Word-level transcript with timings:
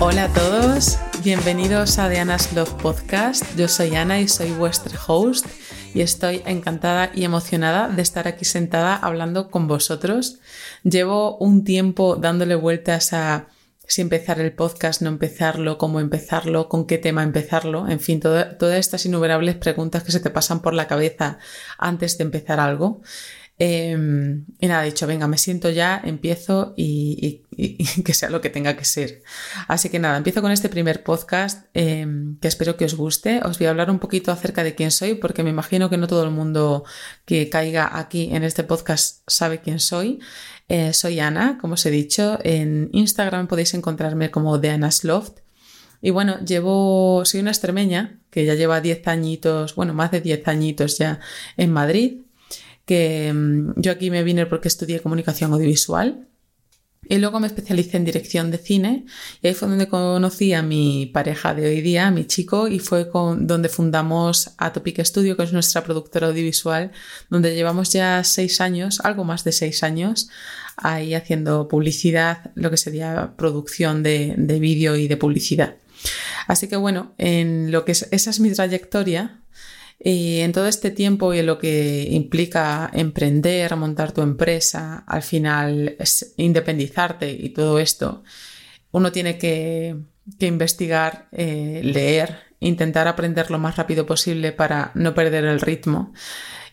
Hola 0.00 0.24
a 0.24 0.32
todos, 0.32 0.96
bienvenidos 1.24 1.98
a 1.98 2.08
Diana's 2.08 2.52
Love 2.52 2.72
Podcast. 2.74 3.44
Yo 3.56 3.66
soy 3.66 3.96
Ana 3.96 4.20
y 4.20 4.28
soy 4.28 4.52
vuestra 4.52 4.96
host 5.04 5.44
y 5.92 6.02
estoy 6.02 6.40
encantada 6.46 7.10
y 7.12 7.24
emocionada 7.24 7.88
de 7.88 8.00
estar 8.02 8.28
aquí 8.28 8.44
sentada 8.44 8.94
hablando 8.94 9.50
con 9.50 9.66
vosotros. 9.66 10.38
Llevo 10.84 11.36
un 11.38 11.64
tiempo 11.64 12.14
dándole 12.14 12.54
vueltas 12.54 13.12
a 13.12 13.48
si 13.88 14.00
empezar 14.00 14.38
el 14.40 14.52
podcast, 14.52 15.02
no 15.02 15.08
empezarlo, 15.08 15.78
cómo 15.78 15.98
empezarlo, 15.98 16.68
con 16.68 16.86
qué 16.86 16.98
tema 16.98 17.24
empezarlo, 17.24 17.88
en 17.88 17.98
fin, 17.98 18.20
todas 18.20 18.78
estas 18.78 19.04
innumerables 19.04 19.56
preguntas 19.56 20.04
que 20.04 20.12
se 20.12 20.20
te 20.20 20.30
pasan 20.30 20.62
por 20.62 20.74
la 20.74 20.86
cabeza 20.86 21.38
antes 21.76 22.18
de 22.18 22.24
empezar 22.24 22.60
algo. 22.60 23.00
Em, 23.58 24.44
y 24.60 24.68
nada, 24.68 24.84
dicho, 24.84 25.06
venga, 25.08 25.26
me 25.26 25.38
siento 25.38 25.70
ya, 25.70 26.00
empiezo 26.04 26.74
y, 26.76 27.42
que 28.04 28.14
sea 28.14 28.30
lo 28.30 28.40
que 28.40 28.50
tenga 28.50 28.76
que 28.76 28.84
ser. 28.84 29.22
Así 29.66 29.88
que 29.88 29.98
nada, 29.98 30.16
empiezo 30.16 30.40
con 30.42 30.52
este 30.52 30.68
primer 30.68 31.02
podcast 31.02 31.66
em, 31.74 32.38
que 32.38 32.48
espero 32.48 32.76
que 32.76 32.84
os 32.84 32.94
guste. 32.94 33.40
Os 33.44 33.58
voy 33.58 33.66
a 33.66 33.70
hablar 33.70 33.90
un 33.90 33.98
poquito 33.98 34.30
acerca 34.30 34.62
de 34.62 34.74
quién 34.74 34.90
soy, 34.90 35.14
porque 35.14 35.42
me 35.42 35.50
imagino 35.50 35.90
que 35.90 35.96
no 35.96 36.06
todo 36.06 36.24
el 36.24 36.30
mundo 36.30 36.84
que 37.24 37.50
caiga 37.50 37.98
aquí 37.98 38.30
en 38.32 38.44
este 38.44 38.62
podcast 38.62 39.22
sabe 39.26 39.60
quién 39.60 39.80
soy. 39.80 40.20
Eh, 40.68 40.92
soy 40.92 41.18
Ana, 41.18 41.58
como 41.60 41.74
os 41.74 41.84
he 41.84 41.90
dicho. 41.90 42.38
En 42.44 42.90
Instagram 42.92 43.48
podéis 43.48 43.74
encontrarme 43.74 44.30
como 44.30 44.60
The 44.60 44.70
Anna's 44.70 45.02
Loft. 45.02 45.38
Y 46.00 46.10
bueno, 46.10 46.38
llevo, 46.44 47.24
soy 47.24 47.40
una 47.40 47.50
extremeña 47.50 48.20
que 48.30 48.44
ya 48.44 48.54
lleva 48.54 48.80
10 48.80 49.08
añitos, 49.08 49.74
bueno, 49.74 49.94
más 49.94 50.12
de 50.12 50.20
10 50.20 50.46
añitos 50.46 50.96
ya 50.96 51.18
en 51.56 51.72
Madrid 51.72 52.20
que 52.88 53.30
mm, 53.32 53.74
yo 53.76 53.92
aquí 53.92 54.10
me 54.10 54.24
vine 54.24 54.46
porque 54.46 54.68
estudié 54.68 55.00
comunicación 55.00 55.52
audiovisual 55.52 56.26
y 57.08 57.18
luego 57.18 57.40
me 57.40 57.46
especialicé 57.46 57.96
en 57.96 58.04
dirección 58.04 58.50
de 58.50 58.58
cine 58.58 59.06
y 59.42 59.48
ahí 59.48 59.54
fue 59.54 59.68
donde 59.68 59.88
conocí 59.88 60.52
a 60.52 60.62
mi 60.62 61.06
pareja 61.06 61.54
de 61.54 61.66
hoy 61.66 61.80
día, 61.80 62.08
a 62.08 62.10
mi 62.10 62.26
chico, 62.26 62.68
y 62.68 62.78
fue 62.78 63.08
con, 63.08 63.46
donde 63.46 63.68
fundamos 63.68 64.50
Atopic 64.58 65.02
Studio, 65.04 65.36
que 65.36 65.44
es 65.44 65.52
nuestra 65.52 65.82
productora 65.82 66.28
audiovisual, 66.28 66.92
donde 67.30 67.54
llevamos 67.54 67.92
ya 67.92 68.22
seis 68.24 68.60
años, 68.60 69.00
algo 69.04 69.24
más 69.24 69.44
de 69.44 69.52
seis 69.52 69.82
años, 69.82 70.28
ahí 70.76 71.14
haciendo 71.14 71.68
publicidad, 71.68 72.50
lo 72.54 72.70
que 72.70 72.76
sería 72.76 73.32
producción 73.36 74.02
de, 74.02 74.34
de 74.36 74.60
vídeo 74.60 74.96
y 74.96 75.08
de 75.08 75.16
publicidad. 75.16 75.76
Así 76.46 76.68
que 76.68 76.76
bueno, 76.76 77.14
en 77.18 77.72
lo 77.72 77.84
que 77.84 77.92
es, 77.92 78.08
esa 78.10 78.30
es 78.30 78.40
mi 78.40 78.50
trayectoria 78.50 79.40
y 79.98 80.40
en 80.40 80.52
todo 80.52 80.68
este 80.68 80.90
tiempo 80.90 81.34
y 81.34 81.40
en 81.40 81.46
lo 81.46 81.58
que 81.58 82.06
implica 82.10 82.90
emprender, 82.92 83.74
montar 83.76 84.12
tu 84.12 84.22
empresa, 84.22 85.04
al 85.06 85.22
final 85.22 85.96
independizarte 86.36 87.30
y 87.32 87.48
todo 87.50 87.78
esto, 87.78 88.22
uno 88.92 89.10
tiene 89.10 89.38
que, 89.38 89.96
investigar, 90.40 91.28
eh, 91.32 91.80
leer, 91.82 92.38
intentar 92.60 93.08
aprender 93.08 93.50
lo 93.50 93.58
más 93.58 93.76
rápido 93.76 94.06
posible 94.06 94.52
para 94.52 94.92
no 94.94 95.14
perder 95.14 95.44
el 95.44 95.60
ritmo. 95.60 96.12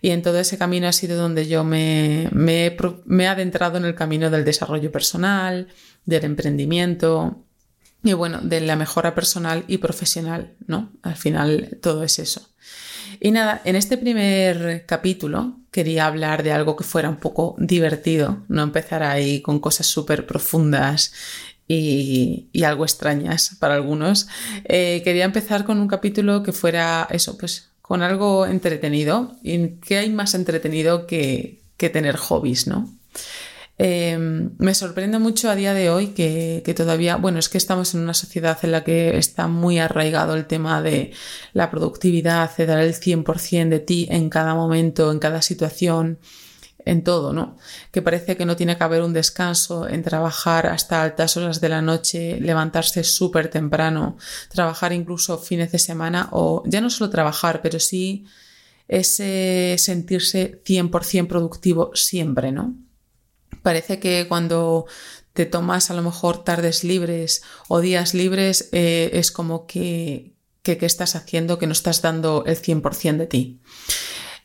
Y 0.01 0.11
en 0.11 0.21
todo 0.21 0.39
ese 0.39 0.57
camino 0.59 0.87
ha 0.87 0.91
sido 0.91 1.17
donde 1.17 1.47
yo 1.47 1.63
me, 1.63 2.29
me 2.31 2.67
he 2.67 3.27
adentrado 3.27 3.77
en 3.77 3.85
el 3.85 3.95
camino 3.95 4.29
del 4.29 4.45
desarrollo 4.45 4.91
personal, 4.91 5.67
del 6.05 6.25
emprendimiento, 6.25 7.43
y 8.03 8.13
bueno, 8.13 8.39
de 8.41 8.61
la 8.61 8.75
mejora 8.75 9.15
personal 9.15 9.63
y 9.67 9.79
profesional, 9.79 10.53
¿no? 10.67 10.91
Al 11.01 11.15
final 11.15 11.79
todo 11.81 12.03
es 12.03 12.19
eso. 12.19 12.47
Y 13.19 13.31
nada, 13.31 13.61
en 13.65 13.75
este 13.75 13.97
primer 13.97 14.85
capítulo 14.85 15.57
quería 15.71 16.05
hablar 16.05 16.43
de 16.43 16.53
algo 16.53 16.75
que 16.75 16.83
fuera 16.83 17.09
un 17.09 17.17
poco 17.17 17.55
divertido, 17.57 18.43
no 18.47 18.63
empezar 18.63 19.03
ahí 19.03 19.41
con 19.41 19.59
cosas 19.59 19.87
súper 19.87 20.25
profundas 20.25 21.13
y, 21.67 22.47
algo 22.63 22.85
extrañas 22.85 23.57
para 23.59 23.75
algunos. 23.75 24.27
Eh, 24.65 25.01
quería 25.03 25.25
empezar 25.25 25.65
con 25.65 25.79
un 25.79 25.87
capítulo 25.87 26.43
que 26.43 26.51
fuera 26.51 27.07
eso, 27.11 27.37
pues 27.37 27.69
con 27.81 28.01
algo 28.01 28.45
entretenido. 28.45 29.35
¿Y 29.43 29.75
qué 29.81 29.97
hay 29.97 30.09
más 30.09 30.33
entretenido 30.33 31.07
que, 31.07 31.59
que 31.77 31.89
tener 31.89 32.15
hobbies, 32.17 32.67
no? 32.67 32.89
Em, 33.77 34.51
me 34.57 34.73
sorprende 34.73 35.19
mucho 35.19 35.49
a 35.49 35.55
día 35.55 35.73
de 35.73 35.89
hoy 35.89 36.07
que, 36.07 36.73
todavía, 36.75 37.17
bueno, 37.17 37.39
es 37.39 37.49
que 37.49 37.57
estamos 37.57 37.93
en 37.93 38.01
una 38.01 38.13
sociedad 38.13 38.57
en 38.63 38.71
la 38.71 38.85
que 38.85 39.17
está 39.17 39.47
muy 39.47 39.79
arraigado 39.79 40.35
el 40.35 40.45
tema 40.45 40.81
de 40.81 41.11
la 41.53 41.69
productividad, 41.69 42.55
de 42.55 42.65
dar 42.65 42.79
el 42.79 42.93
100% 42.93 43.69
de 43.69 43.79
ti 43.79 44.07
en 44.09 44.29
cada 44.29 44.55
momento, 44.55 45.11
en 45.11 45.19
cada 45.19 45.41
situación, 45.41 46.19
en 46.85 47.03
todo, 47.03 47.33
¿no? 47.33 47.57
Que 47.91 48.01
parece 48.01 48.37
que 48.37 48.45
no 48.45 48.55
tiene 48.55 48.77
que 48.77 48.83
haber 48.83 49.01
un 49.01 49.11
descanso 49.13 49.89
en 49.89 50.03
trabajar 50.03 50.67
hasta 50.67 51.01
altas 51.01 51.35
horas 51.35 51.59
de 51.59 51.69
la 51.69 51.81
noche, 51.81 52.39
levantarse 52.39 53.03
súper 53.03 53.49
temprano, 53.49 54.17
trabajar 54.49 54.93
incluso 54.93 55.37
fines 55.37 55.71
de 55.71 55.79
semana 55.79 56.29
o 56.31 56.63
ya 56.65 56.79
no 56.81 56.89
solo 56.89 57.09
trabajar, 57.09 57.61
pero 57.61 57.79
sí 57.79 58.25
ese 58.87 59.75
sentirse 59.79 60.61
100% 60.63 61.27
productivo 61.27 61.91
siempre, 61.95 62.51
¿no? 62.51 62.84
Parece 63.65 63.97
que 63.97 64.27
cuando 64.27 64.85
te 65.33 65.47
tomas 65.47 65.89
a 65.89 65.95
lo 65.95 66.03
mejor 66.03 66.43
tardes 66.43 66.83
libres 66.83 67.41
o 67.67 67.79
días 67.79 68.13
libres 68.13 68.69
eh, 68.73 69.09
es 69.13 69.31
como 69.31 69.65
que, 69.65 70.35
que, 70.61 70.77
estás 70.81 71.15
haciendo, 71.15 71.57
que 71.57 71.65
no 71.65 71.71
estás 71.71 72.03
dando 72.03 72.43
el 72.45 72.61
100% 72.61 73.17
de 73.17 73.25
ti. 73.25 73.61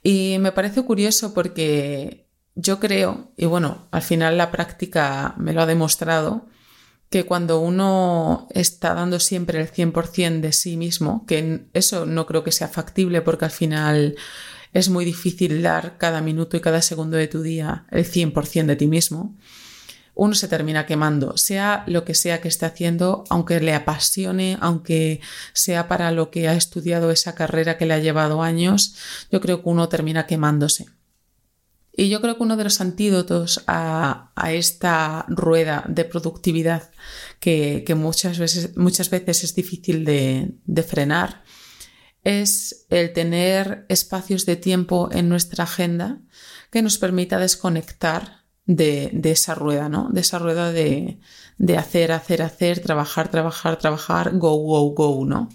Y 0.03 0.39
me 0.41 0.53
parece 0.53 0.83
curioso 0.85 1.35
porque 1.35 2.29
yo 2.55 2.81
creo, 2.81 3.31
y 3.37 3.45
bueno, 3.45 3.89
al 3.91 4.01
final 4.01 4.39
la 4.39 4.51
práctica 4.51 5.35
me 5.37 5.53
lo 5.53 5.61
ha 5.61 5.67
demostrado, 5.67 6.47
que 7.11 7.27
cuando 7.27 7.61
uno 7.61 8.49
está 8.55 8.95
dando 8.95 9.21
siempre 9.21 9.61
el 9.61 9.71
100% 9.71 10.41
de 10.41 10.55
sí 10.55 10.79
mismo, 10.79 11.27
que 11.27 11.67
eso 11.75 12.07
no 12.07 12.25
creo 12.25 12.43
que 12.43 12.53
sea 12.53 12.69
factible 12.69 13.21
porque 13.21 13.45
al 13.45 13.51
final 13.51 14.17
es 14.73 14.89
muy 14.89 15.05
difícil 15.05 15.63
dar 15.63 15.99
cada 15.99 16.21
minuto 16.21 16.57
y 16.57 16.61
cada 16.61 16.83
segundo 16.83 17.17
de 17.17 17.29
tu 17.29 17.43
día 17.43 17.87
el 17.91 18.05
100% 18.05 18.67
de 18.67 18.77
ti 18.77 18.87
mismo, 18.87 19.37
uno 20.15 20.35
se 20.35 20.49
termina 20.49 20.87
quemando, 20.87 21.37
sea 21.37 21.85
lo 21.87 22.05
que 22.05 22.15
sea 22.15 22.41
que 22.41 22.49
esté 22.49 22.67
haciendo, 22.67 23.25
aunque 23.31 23.61
le 23.61 23.75
apasione, 23.75 24.59
aunque 24.61 25.21
sea 25.55 25.89
para 25.89 26.13
lo 26.13 26.31
que 26.31 26.49
ha 26.49 26.55
estudiado 26.55 27.11
esa 27.11 27.35
carrera 27.35 27.79
que 27.79 27.87
le 27.87 27.95
ha 27.95 27.99
llevado 27.99 28.43
años, 28.43 28.95
yo 29.31 29.41
creo 29.41 29.63
que 29.63 29.69
uno 29.69 29.89
termina 29.89 30.27
quemándose. 30.27 30.87
Y 31.93 32.09
yo 32.09 32.21
creo 32.21 32.37
que 32.37 32.43
uno 32.43 32.57
de 32.57 32.65
los 32.65 32.81
antídotos 32.81 33.65
a, 33.67 34.33
esta 34.53 35.25
rueda 35.29 35.85
de 35.89 36.05
productividad 36.05 36.91
que, 37.41 37.85
muchas, 37.97 38.39
veces, 38.39 38.73
es 39.45 39.55
difícil 39.55 40.05
de 40.05 40.83
frenar 40.83 41.43
es 42.25 42.87
el 42.91 43.13
tener 43.13 43.87
espacios 43.89 44.47
de 44.47 44.57
tiempo 44.57 45.09
en 45.13 45.29
nuestra 45.29 45.65
agenda 45.65 46.19
que 46.71 46.83
nos 46.83 46.99
permita 46.99 47.39
desconectar 47.39 48.41
de, 48.67 49.21
esa 49.25 49.55
rueda, 49.55 49.89
¿no? 49.89 50.09
De 50.11 50.21
esa 50.21 50.39
rueda 50.39 50.73
de, 50.73 51.19
hacer, 51.77 52.13
hacer, 52.13 52.43
hacer, 52.43 52.81
trabajar, 52.81 53.31
trabajar, 53.31 53.79
trabajar, 53.79 54.37
go, 54.37 54.55
go, 54.57 54.91
go, 54.91 55.25
¿no? 55.27 55.49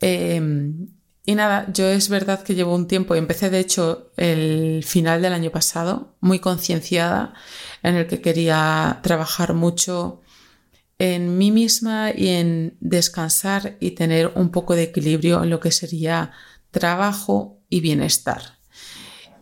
Em, 0.00 0.88
y 1.24 1.34
nada, 1.34 1.66
yo 1.72 1.86
es 1.88 2.08
verdad 2.08 2.42
que 2.42 2.54
llevo 2.54 2.74
un 2.74 2.88
tiempo 2.88 3.14
y 3.14 3.18
empecé 3.18 3.50
de 3.50 3.60
hecho 3.60 4.12
el 4.16 4.82
final 4.84 5.20
del 5.22 5.34
año 5.34 5.50
pasado 5.50 6.16
muy 6.20 6.38
concienciada 6.38 7.34
en 7.82 7.96
el 7.96 8.06
que 8.06 8.20
quería 8.20 9.00
trabajar 9.02 9.54
mucho 9.54 10.22
en 10.98 11.38
mí 11.38 11.50
misma 11.50 12.10
y 12.14 12.28
en 12.28 12.76
descansar 12.80 13.76
y 13.80 13.92
tener 13.92 14.32
un 14.34 14.50
poco 14.50 14.74
de 14.74 14.84
equilibrio 14.84 15.42
en 15.42 15.50
lo 15.50 15.60
que 15.60 15.70
sería 15.70 16.32
trabajo 16.70 17.60
y 17.68 17.80
bienestar. 17.80 18.58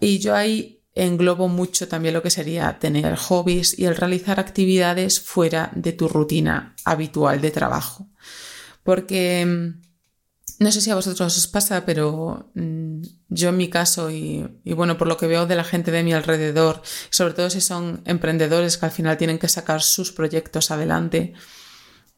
Y 0.01 0.19
yo 0.19 0.35
ahí 0.35 0.83
englobo 0.95 1.49
mucho 1.49 1.89
también 1.89 2.15
lo 2.15 2.23
que 2.23 2.31
sería 2.31 2.79
tener 2.79 3.17
hobbies 3.17 3.79
y 3.79 3.85
el 3.85 3.97
realizar 3.97 4.41
actividades 4.41 5.21
fuera 5.21 5.71
de 5.75 5.93
tu 5.93 6.09
rutina 6.09 6.75
habitual 6.85 7.41
de 7.41 7.51
trabajo. 7.51 8.09
Porque 8.83 9.45
mm, 9.45 9.86
no 10.59 10.73
sé 10.73 10.81
si 10.81 10.91
a 10.91 10.95
vosotros 10.95 11.37
os 11.37 11.47
pasa, 11.49 11.85
pero 11.85 12.51
mm, 12.55 13.03
yo 13.29 13.51
en 13.51 13.57
mi 13.57 13.69
caso 13.69 14.11
y, 14.11 14.49
bueno, 14.65 14.97
por 14.97 15.09
lo 15.09 15.17
que 15.17 15.27
veo 15.27 15.47
de 15.47 15.57
la 15.57 15.65
gente 15.65 15.91
de 15.91 16.03
mi 16.03 16.13
alrededor, 16.13 16.83
sobre 17.11 17.35
todo 17.35 17.51
si 17.51 17.61
son 17.61 18.03
emprendedores 18.07 18.79
que 18.79 18.87
al 18.87 18.93
final 18.93 19.19
tienen 19.19 19.39
que 19.39 19.49
sacar 19.49 19.83
sus 19.83 20.13
proyectos 20.13 20.71
adelante, 20.71 21.35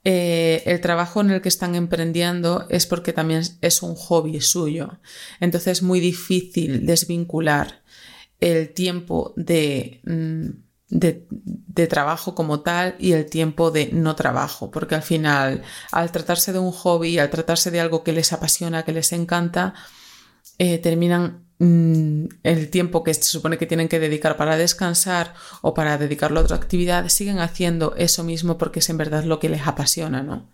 eh, 0.04 0.62
el 0.66 0.80
trabajo 0.80 1.20
en 1.20 1.30
el 1.30 1.42
que 1.42 1.48
están 1.48 1.74
emprendiendo 1.74 2.66
es 2.70 2.86
porque 2.86 3.12
también 3.12 3.42
es 3.60 3.82
un 3.82 3.96
hobby 3.96 4.40
suyo. 4.40 5.00
Entonces 5.40 5.78
es 5.78 5.82
muy 5.82 5.98
difícil 5.98 6.86
desvincular 6.86 7.82
el 8.40 8.72
tiempo 8.72 9.34
de... 9.36 10.00
Mm, 10.04 10.67
de, 10.90 11.86
trabajo 11.88 12.34
como 12.34 12.60
tal 12.60 12.96
y 12.98 13.12
el 13.12 13.26
tiempo 13.26 13.70
de 13.70 13.90
no 13.92 14.16
trabajo, 14.16 14.70
porque 14.70 14.94
al 14.94 15.02
final, 15.02 15.62
al 15.92 16.10
tratarse 16.10 16.52
de 16.52 16.58
un 16.58 16.72
hobby, 16.72 17.18
al 17.18 17.30
tratarse 17.30 17.70
de 17.70 17.80
algo 17.80 18.02
que 18.02 18.12
les 18.12 18.32
apasiona, 18.32 18.84
que 18.84 18.92
les 18.92 19.12
encanta, 19.12 19.74
eh, 20.58 20.78
terminan 20.78 21.44
mm, 21.58 22.24
el 22.42 22.70
tiempo 22.70 23.04
que 23.04 23.14
se 23.14 23.22
supone 23.22 23.58
que 23.58 23.66
tienen 23.66 23.88
que 23.88 24.00
dedicar 24.00 24.36
para 24.36 24.56
descansar 24.56 25.34
o 25.62 25.74
para 25.74 25.98
dedicarlo 25.98 26.40
a 26.40 26.42
otra 26.42 26.56
actividad, 26.56 27.08
siguen 27.08 27.38
haciendo 27.38 27.94
eso 27.96 28.24
mismo 28.24 28.58
porque 28.58 28.80
es 28.80 28.88
en 28.88 28.96
verdad 28.96 29.24
lo 29.24 29.38
que 29.38 29.48
les 29.48 29.66
apasiona, 29.66 30.22
¿no? 30.22 30.48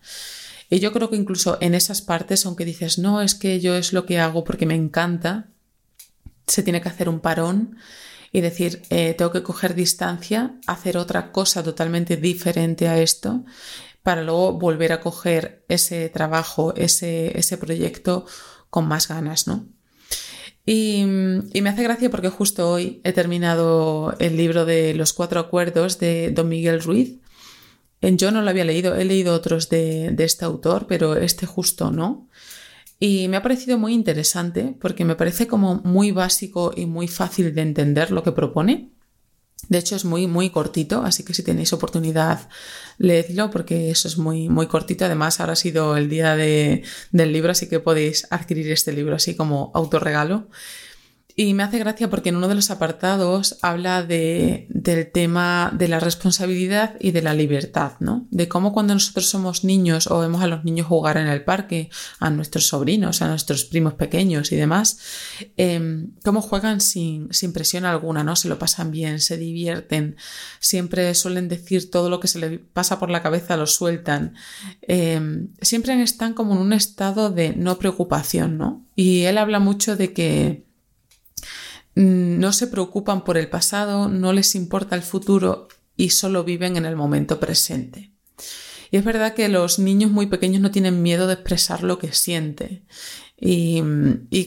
Y 0.69 0.81
yo 0.81 0.93
creo 0.93 1.11
que 1.11 1.17
incluso 1.17 1.59
en 1.61 1.75
esas 1.75 2.03
partes, 2.03 2.45
aunque 2.47 2.65
dices, 2.65 2.99
no, 2.99 3.23
es 3.23 3.35
que 3.35 3.61
yo 3.61 3.77
es 3.77 3.93
lo 3.93 4.07
que 4.07 4.19
hago 4.19 4.45
porque 4.45 4.67
me 4.67 4.75
encanta, 4.75 5.49
se 6.47 6.63
tiene 6.63 6.81
que 6.81 6.89
hacer 6.89 7.09
un 7.09 7.21
parón 7.21 7.77
y 8.35 8.43
decir, 8.43 8.83
eh, 8.91 9.15
tengo 9.15 9.31
que 9.31 9.43
coger 9.43 9.75
distancia, 9.75 10.59
hacer 10.67 10.99
otra 10.99 11.33
cosa 11.33 11.63
totalmente 11.63 12.19
diferente 12.19 12.89
a 12.89 12.99
esto, 12.99 13.47
para 14.03 14.23
luego 14.23 14.53
volver 14.59 14.93
a 14.93 15.01
coger 15.01 15.65
ese 15.69 16.11
trabajo, 16.11 16.75
ese, 16.77 17.39
ese 17.39 17.57
proyecto 17.57 18.27
con 18.69 18.87
más 18.87 19.09
ganas, 19.09 19.47
¿no? 19.47 19.67
Y, 20.67 21.03
y, 21.53 21.61
me 21.63 21.69
hace 21.71 21.83
gracia 21.83 22.11
porque 22.11 22.29
justo 22.29 22.71
hoy 22.71 23.01
he 23.05 23.13
terminado 23.13 24.15
el 24.19 24.37
libro 24.37 24.65
de 24.65 24.95
Los 24.95 25.13
Cuatro 25.13 25.41
Acuerdos 25.41 25.99
de 25.99 26.31
Don 26.31 26.49
Miguel 26.49 26.83
Ruiz 26.83 27.21
yo 28.13 28.31
no 28.31 28.43
lo 28.43 28.51
había 28.51 28.65
leído, 28.65 28.95
he 28.95 29.05
leído 29.05 29.35
otros 29.35 29.69
de, 29.69 30.15
este 30.19 30.45
autor, 30.45 30.87
pero 30.87 31.17
este 31.17 31.47
justo 31.47 31.91
no. 31.91 32.29
Y 33.07 33.29
me 33.29 33.37
ha 33.37 33.43
parecido 33.43 33.77
muy 33.77 33.93
interesante 33.93 34.75
porque 34.81 35.05
me 35.05 35.15
parece 35.15 35.47
como 35.47 35.83
muy 35.85 36.11
básico 36.11 36.73
y 36.75 36.87
muy 36.87 37.07
fácil 37.07 37.55
de 37.55 37.61
entender 37.61 38.11
lo 38.11 38.23
que 38.23 38.33
propone. 38.33 38.93
De 39.69 39.77
hecho, 39.77 39.95
es 39.95 40.07
muy, 40.07 40.27
muy 40.27 40.49
cortito, 40.49 41.03
así 41.03 41.23
que 41.23 41.35
si 41.35 41.43
tenéis 41.43 41.75
oportunidad, 41.75 42.49
leedlo 42.97 43.51
porque 43.51 43.91
eso 43.91 44.09
es 44.09 44.17
muy, 44.17 44.49
muy 44.49 44.69
cortito. 44.69 45.05
Además, 45.05 45.39
ahora 45.39 45.53
ha 45.53 45.57
sido 45.57 45.99
el 45.99 46.09
día 46.09 46.35
del 46.35 46.83
libro, 47.13 47.51
así 47.51 47.69
que 47.69 47.79
podéis 47.79 48.27
adquirir 48.31 48.73
este 48.73 48.95
libro 48.95 49.17
así 49.17 49.37
como 49.37 49.71
autorregalo. 49.75 50.49
Y 51.37 51.53
me 51.55 51.65
hace 51.65 51.81
gracia 51.81 52.09
porque 52.09 52.29
en 52.29 52.37
uno 52.37 52.47
de 52.47 52.55
los 52.55 52.71
apartados 52.71 53.59
habla 53.61 54.05
de, 54.05 54.69
del 54.69 55.11
tema 55.11 55.73
de 55.77 55.89
la 55.89 55.99
responsabilidad 55.99 56.95
y 57.01 57.11
de 57.11 57.23
la 57.23 57.35
libertad, 57.35 57.95
¿no? 57.99 58.29
De 58.31 58.47
cómo 58.47 58.73
cuando 58.73 58.95
nosotros 58.95 59.29
somos 59.29 59.65
niños 59.65 60.07
o 60.07 60.21
vemos 60.21 60.43
a 60.43 60.47
los 60.47 60.65
niños 60.65 60.87
jugar 60.87 61.17
en 61.17 61.27
el 61.27 61.43
parque, 61.43 61.91
a 62.21 62.31
nuestros 62.31 62.69
sobrinos, 62.69 63.21
a 63.21 63.27
nuestros 63.27 63.65
primos 63.65 63.95
pequeños 63.95 64.53
y 64.53 64.57
demás, 64.57 64.99
eh, 65.57 66.07
cómo 66.23 66.41
juegan 66.41 66.81
sin, 66.81 67.33
sin, 67.33 67.53
presión 67.53 67.85
alguna, 67.85 68.23
¿no? 68.23 68.37
Se 68.37 68.49
lo 68.49 68.61
pasan 68.61 68.93
bien, 68.93 69.19
se 69.19 69.37
divierten, 69.37 70.15
siempre 70.61 71.13
suelen 71.17 71.49
decir 71.49 71.91
todo 71.91 72.11
lo 72.11 72.21
que 72.21 72.29
se 72.29 72.39
les 72.39 72.61
pasa 72.73 73.01
por 73.01 73.11
la 73.11 73.23
cabeza, 73.23 73.57
lo 73.57 73.67
sueltan. 73.67 74.35
Em, 74.83 75.49
siempre 75.61 76.01
están 76.01 76.33
como 76.33 76.55
en 76.55 76.61
un 76.61 76.73
estado 76.73 77.31
de 77.31 77.57
no 77.57 77.77
preocupación, 77.77 78.57
¿no? 78.57 78.85
Y 78.95 79.23
él 79.23 79.39
habla 79.39 79.59
mucho 79.59 79.97
de 79.97 80.13
que 80.13 80.65
no 81.95 82.53
se 82.53 82.67
preocupan 82.67 83.25
por 83.25 83.37
el 83.37 83.49
pasado, 83.49 84.09
no 84.09 84.33
les 84.33 84.55
importa 84.55 84.97
el 84.97 85.03
futuro 85.03 85.69
y 85.97 86.11
solo 86.11 86.45
viven 86.45 86.77
en 86.77 86.87
el 86.87 86.97
momento 86.97 87.39
presente. 87.39 88.13
Y 88.91 88.97
es 88.97 89.05
verdad 89.05 89.35
que 89.35 89.49
los 89.49 89.79
niños 89.79 90.11
muy 90.11 90.27
pequeños 90.27 90.61
no 90.61 90.71
tienen 90.71 91.03
miedo 91.03 91.27
de 91.27 91.35
expresar 91.35 91.83
lo 91.83 91.99
que 91.99 92.13
siente 92.13 92.85
y, 93.37 93.83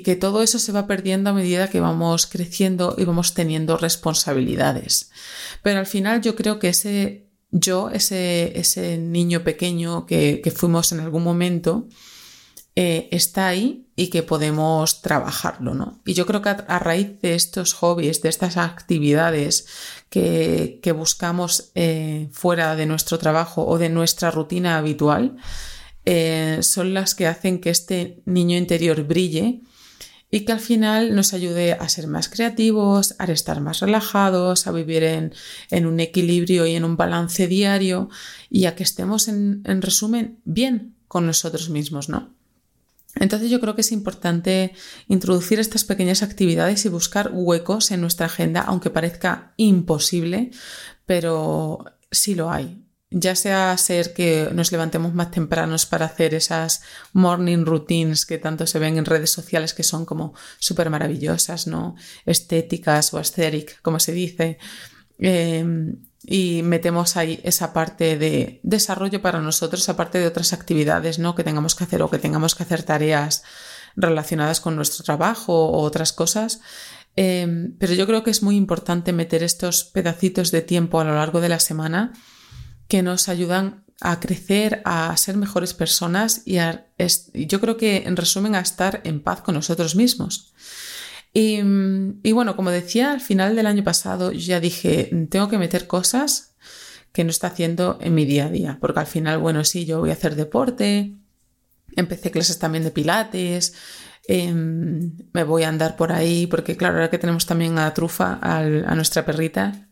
que 0.04 0.16
todo 0.16 0.42
eso 0.42 0.60
se 0.60 0.72
va 0.72 0.88
perdiendo 0.88 1.30
a 1.30 1.34
medida 1.34 1.70
que 1.70 1.80
vamos 1.80 2.26
creciendo 2.26 2.96
y 2.98 3.04
vamos 3.04 3.34
teniendo 3.34 3.78
responsabilidades. 3.78 5.12
Pero 5.64 5.80
al 5.80 5.86
final 5.86 6.22
yo 6.22 6.36
creo 6.36 6.60
que 6.60 6.70
ese 6.70 7.28
yo, 7.52 7.90
ese, 7.90 8.98
niño 9.00 9.44
pequeño 9.44 10.06
que, 10.06 10.42
que 10.44 10.52
fuimos 10.52 10.92
en 10.92 11.00
algún 11.00 11.24
momento, 11.24 11.88
eh, 12.79 13.09
está 13.09 13.47
ahí 13.47 13.88
y 13.95 14.12
que 14.12 14.21
podemos 14.21 15.01
trabajarlo, 15.01 15.74
¿no? 15.74 16.00
Y 16.06 16.13
yo 16.13 16.27
creo 16.27 16.44
que 16.44 16.50
a, 16.50 16.77
raíz 16.77 17.19
de 17.21 17.33
estos 17.33 17.74
hobbies, 17.74 18.21
de 18.21 18.29
estas 18.29 18.56
actividades 18.56 19.65
que, 20.12 20.79
buscamos 20.95 21.71
eh, 21.74 22.29
fuera 22.31 22.75
de 22.75 22.85
nuestro 22.85 23.18
trabajo 23.18 23.65
o 23.65 23.79
de 23.79 23.89
nuestra 23.89 24.29
rutina 24.29 24.77
habitual, 24.77 25.38
eh, 26.06 26.59
son 26.62 26.94
las 26.94 27.15
que 27.15 27.25
hacen 27.25 27.62
que 27.62 27.71
este 27.71 28.21
niño 28.25 28.56
interior 28.56 29.01
brille 29.06 29.62
y 30.29 30.41
que 30.41 30.51
al 30.51 30.59
final 30.59 31.15
nos 31.15 31.33
ayude 31.33 31.74
a 31.74 31.89
ser 31.89 32.06
más 32.06 32.29
creativos, 32.29 33.15
a 33.18 33.25
estar 33.25 33.59
más 33.59 33.79
relajados, 33.79 34.68
a 34.68 34.71
vivir 34.71 35.03
en, 35.03 35.33
un 35.88 36.00
equilibrio 36.00 36.68
y 36.68 36.75
en 36.75 36.83
un 36.83 36.95
balance 36.95 37.47
diario 37.47 38.09
y 38.51 38.65
a 38.65 38.75
que 38.75 38.83
estemos 38.83 39.27
en, 39.29 39.63
en 39.65 39.81
resumen 39.81 40.38
bien 40.45 40.95
con 41.07 41.25
nosotros 41.25 41.71
mismos, 41.71 42.07
¿no? 42.07 42.37
Entonces 43.19 43.50
yo 43.50 43.60
creo 43.60 43.75
que 43.75 43.81
es 43.81 43.92
importante 43.92 44.74
introducir 45.08 45.60
estas 45.60 45.84
pequeñas 45.84 46.24
actividades 46.24 46.86
y 46.86 46.90
buscar 46.90 47.31
huecos 47.34 47.92
en 47.92 48.02
nuestra 48.02 48.28
agenda, 48.28 48.62
aunque 48.62 48.90
parezca 48.90 49.54
imposible, 49.58 50.52
pero 51.06 51.86
sí 52.12 52.36
lo 52.36 52.52
hay. 52.52 52.84
Ya 53.10 53.36
sea 53.36 53.78
ser 53.78 54.14
que 54.14 54.50
nos 54.54 54.72
levantemos 54.74 55.14
más 55.14 55.31
tempranos 55.31 55.86
para 55.86 56.06
hacer 56.06 56.34
esas 56.34 56.81
morning 57.14 57.64
routines 57.64 58.25
que 58.25 58.38
tanto 58.38 58.68
se 58.68 58.80
ven 58.80 58.98
en 58.98 59.06
redes 59.06 59.30
sociales 59.30 59.74
que 59.74 59.84
son 59.84 60.06
como 60.06 60.34
súper 60.60 60.90
maravillosas, 60.90 61.68
¿no? 61.68 61.96
Estéticas 62.25 63.13
o 63.13 63.18
aesthetic, 63.18 63.81
como 63.81 64.02
se 64.02 64.12
dice. 64.12 64.58
Eh, 65.20 65.66
y 66.29 66.62
metemos 66.62 67.15
ahí 67.15 67.39
esa 67.44 67.71
parte 67.71 68.18
de 68.18 68.59
desarrollo 68.62 69.21
para 69.21 69.39
nosotros, 69.39 69.81
esa 69.81 69.95
parte 69.95 70.19
de 70.19 70.27
otras 70.27 70.51
actividades, 70.51 71.19
¿no? 71.19 71.35
Que 71.35 71.45
tengamos 71.45 71.74
que 71.74 71.85
hacer 71.85 72.01
o 72.01 72.09
que 72.09 72.19
tengamos 72.19 72.53
que 72.53 72.63
hacer 72.63 72.83
tareas 72.83 73.44
relacionadas 73.95 74.59
con 74.59 74.75
nuestro 74.75 75.06
trabajo 75.06 75.53
o 75.53 75.79
otras 75.83 76.12
cosas. 76.12 76.59
Em, 77.15 77.77
pero 77.79 77.94
yo 77.94 78.06
creo 78.06 78.24
que 78.24 78.31
es 78.31 78.44
muy 78.44 78.57
importante 78.57 79.13
meter 79.13 79.41
estos 79.41 79.85
pedacitos 79.85 80.51
de 80.51 80.62
tiempo 80.62 81.00
a 81.00 81.06
lo 81.06 81.15
largo 81.15 81.39
de 81.39 81.47
la 81.47 81.62
semana 81.62 82.12
que 82.89 83.01
nos 83.01 83.29
ayudan 83.29 83.85
a 84.01 84.19
crecer, 84.19 84.81
a 84.83 85.15
ser 85.15 85.38
mejores 85.38 85.74
personas 85.74 86.41
y 86.45 86.57
yo 87.47 87.62
creo 87.62 87.77
que 87.77 88.03
en 88.06 88.18
resumen 88.18 88.53
a 88.53 88.59
estar 88.59 89.00
en 89.06 89.24
paz 89.24 89.41
con 89.41 89.56
nosotros 89.56 89.95
mismos. 89.95 90.53
Y, 91.39 92.31
bueno, 92.31 92.56
como 92.56 92.72
decía, 92.72 93.12
al 93.12 93.22
final 93.22 93.56
del 93.56 93.68
año 93.68 93.84
pasado 93.84 94.31
ya 94.31 94.60
dije, 94.60 95.12
tengo 95.30 95.50
que 95.50 95.60
meter 95.60 95.86
cosas 95.86 96.56
que 97.12 97.24
no 97.24 97.30
está 97.30 97.48
haciendo 97.48 98.00
en 98.01 98.16
mi 98.16 98.25
día 98.25 98.48
a 98.48 98.50
día, 98.50 98.78
porque 98.81 99.01
al 99.01 99.06
final, 99.06 99.38
bueno, 99.38 99.63
sí, 99.63 99.86
yo 99.86 100.00
voy 100.00 100.10
a 100.10 100.13
hacer 100.13 100.36
deporte, 100.36 101.13
empecé 101.95 102.31
clases 102.31 102.57
también 102.57 102.84
de 102.84 102.89
pilates, 102.89 103.75
em, 104.28 105.12
me 105.31 105.44
voy 105.44 105.62
a 105.62 105.69
andar 105.69 105.95
por 105.95 106.12
ahí, 106.12 106.48
porque 106.48 106.75
claro, 106.75 106.95
ahora 106.95 107.12
que 107.12 107.19
tenemos 107.19 107.45
también 107.45 107.78
a 107.78 107.94
Trufa, 107.94 108.39
a 108.42 108.95
nuestra 108.95 109.24
perrita, 109.24 109.89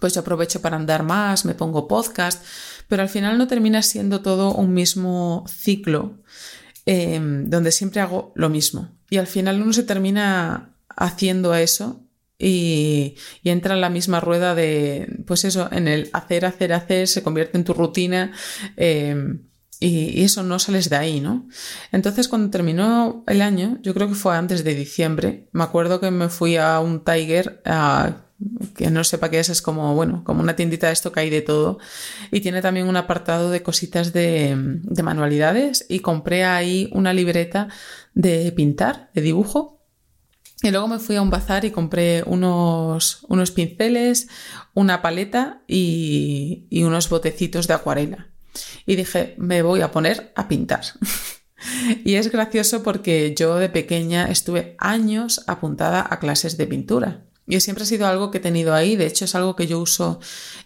pues 0.00 0.14
yo 0.14 0.22
aprovecho 0.22 0.60
para 0.62 0.74
andar 0.74 1.04
más, 1.04 1.44
me 1.44 1.54
pongo 1.54 1.86
podcast, 1.86 2.44
pero 2.88 3.02
al 3.02 3.08
final 3.08 3.38
no 3.38 3.46
termina 3.46 3.82
siendo 3.82 4.20
todo 4.20 4.52
un 4.52 4.74
mismo 4.74 5.44
ciclo 5.48 6.18
Em, 6.88 7.50
donde 7.50 7.72
siempre 7.72 8.00
hago 8.00 8.32
lo 8.36 8.48
mismo. 8.48 8.95
Y 9.10 9.18
al 9.18 9.26
final 9.26 9.62
uno 9.62 9.72
se 9.72 9.82
termina 9.82 10.70
haciendo 10.88 11.54
eso 11.54 12.02
y, 12.38 13.16
entra 13.44 13.74
en 13.74 13.80
la 13.80 13.90
misma 13.90 14.20
rueda 14.20 14.54
de, 14.54 15.22
pues 15.26 15.44
eso, 15.44 15.68
en 15.72 15.88
el 15.88 16.10
hacer, 16.12 16.44
hacer, 16.44 16.72
hacer, 16.72 17.08
se 17.08 17.22
convierte 17.22 17.56
en 17.56 17.64
tu 17.64 17.72
rutina 17.72 18.32
em, 18.76 19.42
y, 19.80 20.22
eso 20.22 20.42
no 20.42 20.58
sales 20.58 20.90
de 20.90 20.96
ahí, 20.96 21.20
¿no? 21.20 21.48
Entonces 21.92 22.28
cuando 22.28 22.50
terminó 22.50 23.24
el 23.26 23.42
año, 23.42 23.78
yo 23.82 23.94
creo 23.94 24.08
que 24.08 24.14
fue 24.14 24.36
antes 24.36 24.64
de 24.64 24.74
diciembre, 24.74 25.48
me 25.52 25.64
acuerdo 25.64 26.00
que 26.00 26.10
me 26.10 26.28
fui 26.28 26.56
a 26.56 26.80
un 26.80 27.04
Tiger 27.04 27.62
a 27.64 28.25
que 28.74 28.90
no 28.90 29.02
sepa 29.04 29.30
qué 29.30 29.38
es, 29.38 29.48
es 29.48 29.62
como, 29.62 29.94
bueno, 29.94 30.22
como 30.24 30.42
una 30.42 30.56
tiendita 30.56 30.88
de 30.88 30.92
esto 30.92 31.12
que 31.12 31.20
hay 31.20 31.30
de 31.30 31.42
todo. 31.42 31.78
Y 32.30 32.40
tiene 32.40 32.62
también 32.62 32.88
un 32.88 32.96
apartado 32.96 33.50
de 33.50 33.62
cositas 33.62 34.12
de, 34.12 34.54
manualidades 35.02 35.86
y 35.88 36.00
compré 36.00 36.44
ahí 36.44 36.90
una 36.92 37.12
libreta 37.12 37.68
de 38.14 38.52
pintar, 38.52 39.10
de 39.14 39.22
dibujo. 39.22 39.80
Y 40.62 40.70
luego 40.70 40.88
me 40.88 40.98
fui 40.98 41.16
a 41.16 41.22
un 41.22 41.30
bazar 41.30 41.64
y 41.64 41.70
compré 41.70 42.22
unos, 42.26 43.24
unos 43.28 43.50
pinceles, 43.50 44.28
una 44.74 45.02
paleta 45.02 45.62
y, 45.66 46.66
y 46.70 46.82
unos 46.82 47.08
botecitos 47.08 47.66
de 47.66 47.74
acuarela. 47.74 48.28
Y 48.86 48.96
dije, 48.96 49.34
me 49.38 49.62
voy 49.62 49.82
a 49.82 49.90
poner 49.90 50.32
a 50.34 50.48
pintar. 50.48 50.82
y 52.04 52.14
es 52.14 52.30
gracioso 52.30 52.82
porque 52.82 53.34
yo 53.36 53.56
de 53.56 53.68
pequeña 53.68 54.26
estuve 54.30 54.76
años 54.78 55.44
apuntada 55.46 56.06
a 56.08 56.18
clases 56.18 56.56
de 56.56 56.66
pintura. 56.66 57.26
Y 57.48 57.60
siempre 57.60 57.84
ha 57.84 57.86
sido 57.86 58.08
algo 58.08 58.32
que 58.32 58.38
he 58.38 58.40
tenido 58.40 58.74
ahí, 58.74 58.96
de 58.96 59.06
hecho 59.06 59.24
es 59.24 59.34
algo 59.36 59.54
que 59.54 59.68
yo 59.68 59.78
uso 59.78 60.18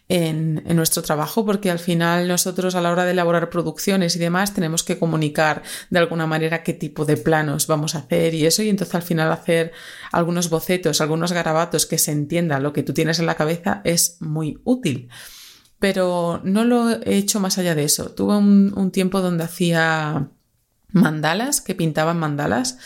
en, 0.09 0.65
nuestro 0.75 1.03
trabajo 1.03 1.45
porque 1.45 1.71
al 1.71 1.79
final 1.79 2.27
nosotros 2.27 2.75
a 2.75 2.81
la 2.81 2.91
hora 2.91 3.05
de 3.05 3.11
elaborar 3.11 3.51
producciones 3.51 4.17
y 4.17 4.19
demás 4.19 4.55
tenemos 4.55 4.83
que 4.83 4.99
comunicar 4.99 5.63
de 5.91 5.99
alguna 5.99 6.27
manera 6.27 6.63
qué 6.63 6.73
tipo 6.73 7.05
de 7.05 7.19
planos 7.19 7.67
vamos 7.67 7.95
a 7.95 7.99
hacer 7.99 8.35
y 8.35 8.47
eso 8.47 8.63
y 8.63 8.71
entonces 8.71 8.95
al 8.95 9.03
final 9.03 9.31
hacer 9.31 9.73
algunos 10.11 10.49
bocetos, 10.49 11.03
algunos 11.03 11.33
garabatos 11.33 11.85
que 11.85 11.99
se 11.99 12.13
entienda 12.13 12.61
lo 12.61 12.73
que 12.73 12.83
tú 12.83 12.95
tienes 12.95 13.19
en 13.19 13.27
la 13.27 13.35
cabeza 13.35 13.83
es 13.85 14.17
muy 14.21 14.59
útil. 14.65 15.11
Pero 15.79 16.41
no 16.45 16.65
lo 16.65 16.91
he 16.91 17.17
hecho 17.17 17.41
más 17.41 17.57
allá 17.57 17.75
de 17.75 17.85
eso. 17.85 18.11
Tuve 18.11 18.37
un, 18.37 18.75
un 18.77 18.91
tiempo 18.91 19.23
donde 19.23 19.45
hacía 19.45 20.29
mandalas, 20.93 21.61
que 21.61 21.75
pintaban 21.75 22.19
mandalas, 22.19 22.79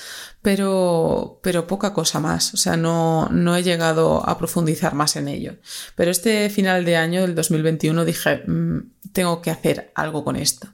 pero, 0.45 1.41
pero 1.43 1.67
poca 1.67 1.95
cosa 1.95 2.21
más. 2.21 2.53
O 2.53 2.59
sea, 2.59 2.77
no, 2.77 3.31
no 3.31 3.57
he 3.57 3.63
llegado 3.63 4.29
a 4.29 4.37
profundizar 4.37 4.95
más 4.95 5.17
en 5.17 5.29
ello. 5.29 5.55
Pero 5.97 6.11
este 6.11 6.51
final 6.51 6.85
de 6.85 6.97
año, 6.97 7.23
del 7.23 7.35
2021, 7.35 8.05
dije, 8.05 8.43
mm, 8.47 8.93
tengo 9.15 9.41
que 9.41 9.51
hacer 9.51 9.91
algo 9.95 10.23
con 10.23 10.37
esto. 10.37 10.69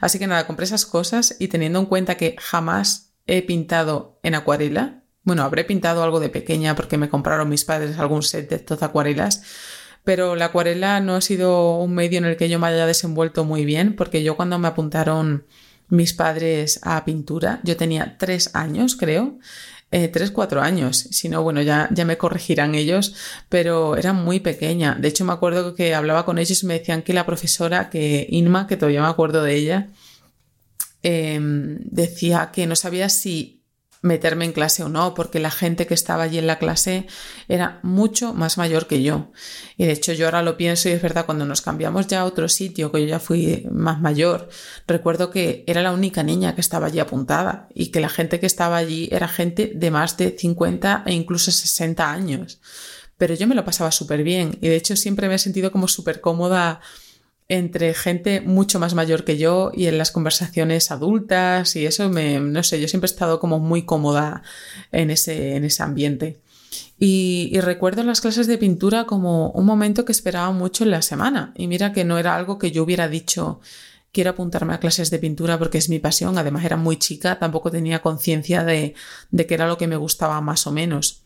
Así 0.00 0.18
que 0.18 0.26
nada, 0.26 0.46
compré 0.46 0.64
esas 0.64 0.86
cosas 0.86 1.36
y 1.38 1.48
teniendo 1.48 1.78
en 1.80 1.84
cuenta 1.84 2.16
que 2.16 2.34
jamás 2.38 3.12
he 3.26 3.42
pintado 3.42 4.18
en 4.22 4.36
acuarela, 4.36 5.02
bueno, 5.22 5.42
habré 5.42 5.64
pintado 5.64 6.02
algo 6.02 6.18
de 6.18 6.30
pequeña 6.30 6.74
porque 6.74 6.96
me 6.96 7.10
compraron 7.10 7.50
mis 7.50 7.66
padres 7.66 7.98
algún 7.98 8.22
set 8.22 8.48
de 8.48 8.56
estas 8.56 8.82
acuarelas, 8.82 9.42
pero 10.02 10.34
la 10.34 10.46
acuarela 10.46 10.98
no 11.00 11.16
ha 11.16 11.20
sido 11.20 11.76
un 11.76 11.92
medio 11.94 12.16
en 12.16 12.24
el 12.24 12.38
que 12.38 12.48
yo 12.48 12.58
me 12.58 12.68
haya 12.68 12.86
desenvuelto 12.86 13.44
muy 13.44 13.66
bien, 13.66 13.96
porque 13.96 14.22
yo 14.22 14.34
cuando 14.36 14.58
me 14.58 14.68
apuntaron 14.68 15.44
mis 15.90 16.14
padres 16.14 16.80
a 16.82 17.04
pintura, 17.04 17.60
yo 17.62 17.76
tenía 17.76 18.16
tres 18.18 18.54
años, 18.54 18.96
creo, 18.96 19.38
eh, 19.92 20.06
tres, 20.08 20.30
cuatro 20.30 20.60
años. 20.60 20.98
Si 21.10 21.28
no, 21.28 21.42
bueno, 21.42 21.62
ya, 21.62 21.88
ya 21.92 22.04
me 22.04 22.16
corregirán 22.16 22.74
ellos, 22.76 23.14
pero 23.48 23.96
era 23.96 24.12
muy 24.12 24.38
pequeña. 24.38 24.94
De 24.94 25.08
hecho, 25.08 25.24
me 25.24 25.32
acuerdo 25.32 25.74
que 25.74 25.94
hablaba 25.94 26.24
con 26.24 26.38
ellos 26.38 26.62
y 26.62 26.66
me 26.66 26.78
decían 26.78 27.02
que 27.02 27.12
la 27.12 27.26
profesora, 27.26 27.90
que 27.90 28.26
Inma, 28.30 28.68
que 28.68 28.76
todavía 28.76 29.02
me 29.02 29.08
acuerdo 29.08 29.42
de 29.42 29.54
ella, 29.56 29.88
em, 31.02 31.78
decía 31.90 32.50
que 32.52 32.66
no 32.66 32.76
sabía 32.76 33.08
si 33.08 33.59
meterme 34.02 34.46
en 34.46 34.52
clase 34.52 34.82
o 34.82 34.88
no, 34.88 35.14
porque 35.14 35.40
la 35.40 35.50
gente 35.50 35.86
que 35.86 35.94
estaba 35.94 36.22
allí 36.22 36.38
en 36.38 36.46
la 36.46 36.58
clase 36.58 37.06
era 37.48 37.80
mucho 37.82 38.32
más 38.32 38.56
mayor 38.56 38.86
que 38.86 39.02
yo. 39.02 39.30
Y 39.76 39.84
de 39.84 39.92
hecho 39.92 40.12
yo 40.12 40.26
ahora 40.26 40.42
lo 40.42 40.56
pienso 40.56 40.88
y 40.88 40.92
es 40.92 41.02
verdad, 41.02 41.26
cuando 41.26 41.44
nos 41.44 41.60
cambiamos 41.60 42.06
ya 42.06 42.20
a 42.20 42.24
otro 42.24 42.48
sitio, 42.48 42.90
que 42.90 43.02
yo 43.02 43.06
ya 43.06 43.20
fui 43.20 43.66
más 43.70 44.00
mayor, 44.00 44.48
recuerdo 44.86 45.30
que 45.30 45.64
era 45.66 45.82
la 45.82 45.92
única 45.92 46.22
niña 46.22 46.54
que 46.54 46.62
estaba 46.62 46.86
allí 46.86 46.98
apuntada 46.98 47.68
y 47.74 47.90
que 47.90 48.00
la 48.00 48.08
gente 48.08 48.40
que 48.40 48.46
estaba 48.46 48.78
allí 48.78 49.08
era 49.12 49.28
gente 49.28 49.72
de 49.74 49.90
más 49.90 50.16
de 50.16 50.36
50 50.38 51.04
e 51.06 51.12
incluso 51.12 51.50
60 51.50 52.10
años. 52.10 52.60
Pero 53.18 53.34
yo 53.34 53.46
me 53.46 53.54
lo 53.54 53.66
pasaba 53.66 53.92
súper 53.92 54.22
bien 54.22 54.56
y 54.62 54.68
de 54.68 54.76
hecho 54.76 54.96
siempre 54.96 55.28
me 55.28 55.34
he 55.34 55.38
sentido 55.38 55.70
como 55.70 55.88
súper 55.88 56.22
cómoda 56.22 56.80
entre 57.50 57.94
gente 57.94 58.40
mucho 58.40 58.78
más 58.78 58.94
mayor 58.94 59.24
que 59.24 59.36
yo 59.36 59.72
y 59.74 59.86
en 59.86 59.98
las 59.98 60.12
conversaciones 60.12 60.92
adultas 60.92 61.74
y 61.74 61.84
eso 61.84 62.08
me, 62.08 62.38
no 62.38 62.62
sé, 62.62 62.80
yo 62.80 62.86
siempre 62.86 63.06
he 63.06 63.12
estado 63.12 63.40
como 63.40 63.58
muy 63.58 63.82
cómoda 63.82 64.42
en 64.92 65.10
ese, 65.10 65.56
en 65.56 65.64
ese 65.64 65.82
ambiente. 65.82 66.40
Y, 66.96 67.58
recuerdo 67.60 68.04
las 68.04 68.20
clases 68.20 68.46
de 68.46 68.56
pintura 68.56 69.04
como 69.04 69.50
un 69.50 69.66
momento 69.66 70.04
que 70.04 70.12
esperaba 70.12 70.52
mucho 70.52 70.84
en 70.84 70.92
la 70.92 71.02
semana. 71.02 71.52
Y 71.56 71.66
mira 71.66 71.92
que 71.92 72.04
no 72.04 72.18
era 72.18 72.36
algo 72.36 72.58
que 72.58 72.70
yo 72.70 72.84
hubiera 72.84 73.08
dicho, 73.08 73.60
quiero 74.12 74.30
apuntarme 74.30 74.74
a 74.74 74.80
clases 74.80 75.10
de 75.10 75.18
pintura 75.18 75.58
porque 75.58 75.78
es 75.78 75.88
mi 75.88 75.98
pasión. 75.98 76.38
Además 76.38 76.64
era 76.64 76.76
muy 76.76 76.98
chica, 76.98 77.38
tampoco 77.40 77.72
tenía 77.72 78.00
conciencia 78.00 78.62
de, 78.62 78.94
de 79.32 79.46
que 79.46 79.54
era 79.54 79.66
lo 79.66 79.76
que 79.76 79.88
me 79.88 79.96
gustaba 79.96 80.40
más 80.40 80.68
o 80.68 80.72
menos. 80.72 81.19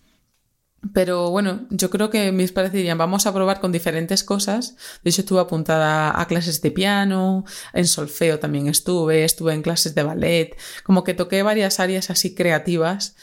Pero 0.92 1.30
bueno, 1.30 1.66
yo 1.70 1.88
creo 1.90 2.10
que 2.10 2.30
mis 2.32 2.52
padres 2.52 2.72
dirían, 2.72 2.98
vamos 2.98 3.26
a 3.26 3.32
probar 3.32 3.60
con 3.60 3.72
diferentes 3.72 4.22
cosas. 4.22 4.76
De 5.02 5.10
hecho, 5.10 5.22
estuve 5.22 5.40
apuntada 5.40 6.20
a 6.20 6.26
clases 6.26 6.60
de 6.60 6.70
piano, 6.70 7.44
en 7.72 7.86
solfeo 7.86 8.38
también 8.38 8.68
estuve, 8.68 9.24
estuve 9.24 9.54
en 9.54 9.62
clases 9.62 9.94
de 9.94 10.02
ballet, 10.02 10.56
como 10.82 11.04
que 11.04 11.14
toqué 11.14 11.42
varias 11.42 11.80
áreas 11.80 12.10
así 12.10 12.34
creativas 12.34 13.16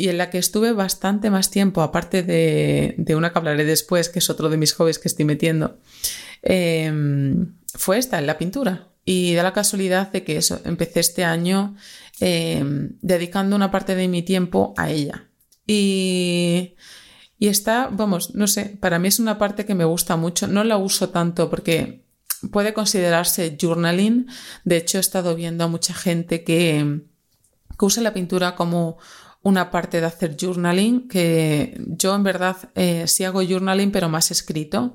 y 0.00 0.08
en 0.08 0.16
la 0.16 0.30
que 0.30 0.38
estuve 0.38 0.72
bastante 0.72 1.28
más 1.28 1.50
tiempo, 1.50 1.82
aparte 1.82 2.22
de, 2.22 3.14
una 3.14 3.32
que 3.32 3.38
hablaré 3.38 3.66
después, 3.66 4.08
que 4.08 4.20
es 4.20 4.30
otro 4.30 4.48
de 4.48 4.56
mis 4.56 4.72
hobbies 4.72 4.98
que 4.98 5.08
estoy 5.08 5.26
metiendo, 5.26 5.78
em, 6.40 7.54
fue 7.74 7.98
esta, 7.98 8.18
en 8.18 8.26
la 8.26 8.38
pintura. 8.38 8.88
Y 9.04 9.34
da 9.34 9.42
la 9.42 9.52
casualidad 9.52 10.10
de 10.10 10.24
que 10.24 10.38
eso, 10.38 10.58
empecé 10.64 11.00
este 11.00 11.24
año 11.24 11.76
em, 12.18 12.96
dedicando 13.02 13.56
una 13.56 13.70
parte 13.70 13.94
de 13.94 14.08
mi 14.08 14.22
tiempo 14.22 14.72
a 14.78 14.90
ella. 14.90 15.28
Y 15.66 16.76
y 17.42 17.48
está, 17.48 17.88
vamos, 17.90 18.34
no 18.34 18.46
sé, 18.46 18.76
para 18.80 18.98
mí 18.98 19.08
es 19.08 19.18
una 19.18 19.38
parte 19.38 19.64
que 19.64 19.74
me 19.74 19.86
gusta 19.86 20.14
mucho. 20.16 20.46
No 20.46 20.62
la 20.62 20.76
uso 20.76 21.08
tanto 21.08 21.48
porque 21.48 22.04
puede 22.52 22.74
considerarse 22.74 23.56
journaling. 23.58 24.26
De 24.64 24.76
hecho, 24.76 24.98
he 24.98 25.00
estado 25.00 25.34
viendo 25.34 25.64
a 25.64 25.68
mucha 25.68 25.94
gente 25.94 26.44
que, 26.44 27.00
usa 27.80 28.02
la 28.02 28.12
pintura 28.12 28.56
como 28.56 28.98
una 29.40 29.70
parte 29.70 30.02
de 30.02 30.06
hacer 30.06 30.36
journaling, 30.38 31.08
que 31.08 31.80
yo 31.86 32.14
en 32.14 32.24
verdad 32.24 32.56
eh, 32.74 33.06
sí 33.06 33.24
hago 33.24 33.40
journaling, 33.42 33.90
pero 33.90 34.10
más 34.10 34.30
escrito. 34.30 34.92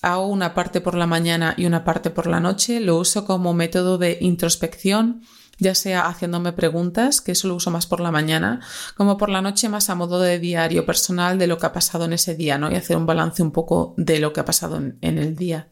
Hago 0.00 0.28
una 0.28 0.54
parte 0.54 0.80
por 0.80 0.94
la 0.94 1.08
mañana 1.08 1.54
y 1.56 1.66
una 1.66 1.82
parte 1.82 2.10
por 2.10 2.28
la 2.28 2.38
noche. 2.38 2.78
Lo 2.78 2.98
uso 2.98 3.26
como 3.26 3.52
método 3.52 3.98
de 3.98 4.16
introspección 4.20 5.22
ya 5.60 5.74
sea 5.74 6.08
haciéndome 6.08 6.52
preguntas, 6.52 7.20
que 7.20 7.32
eso 7.32 7.46
lo 7.46 7.54
uso 7.54 7.70
más 7.70 7.86
por 7.86 8.00
la 8.00 8.10
mañana, 8.10 8.60
como 8.96 9.16
por 9.16 9.28
la 9.28 9.42
noche 9.42 9.68
más 9.68 9.90
a 9.90 9.94
modo 9.94 10.20
de 10.20 10.38
diario 10.38 10.86
personal 10.86 11.38
de 11.38 11.46
lo 11.46 11.58
que 11.58 11.66
ha 11.66 11.72
pasado 11.72 12.06
en 12.06 12.14
ese 12.14 12.34
día, 12.34 12.58
¿no? 12.58 12.70
Y 12.70 12.74
hacer 12.74 12.96
un 12.96 13.06
balance 13.06 13.42
un 13.42 13.52
poco 13.52 13.94
de 13.96 14.18
lo 14.18 14.32
que 14.32 14.40
ha 14.40 14.44
pasado 14.44 14.76
en, 14.76 14.98
el 15.00 15.36
día. 15.36 15.68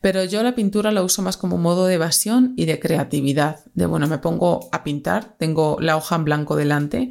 Pero 0.00 0.22
yo 0.24 0.42
la 0.42 0.54
pintura 0.54 0.92
la 0.92 1.02
uso 1.02 1.22
más 1.22 1.36
como 1.36 1.56
modo 1.56 1.86
de 1.86 1.94
evasión 1.94 2.52
y 2.56 2.66
de 2.66 2.78
creatividad. 2.78 3.60
De 3.74 3.86
bueno, 3.86 4.06
me 4.06 4.18
pongo 4.18 4.68
a 4.70 4.84
pintar, 4.84 5.36
tengo 5.38 5.78
la 5.80 5.96
hoja 5.96 6.16
en 6.16 6.24
blanco 6.24 6.54
delante 6.54 7.10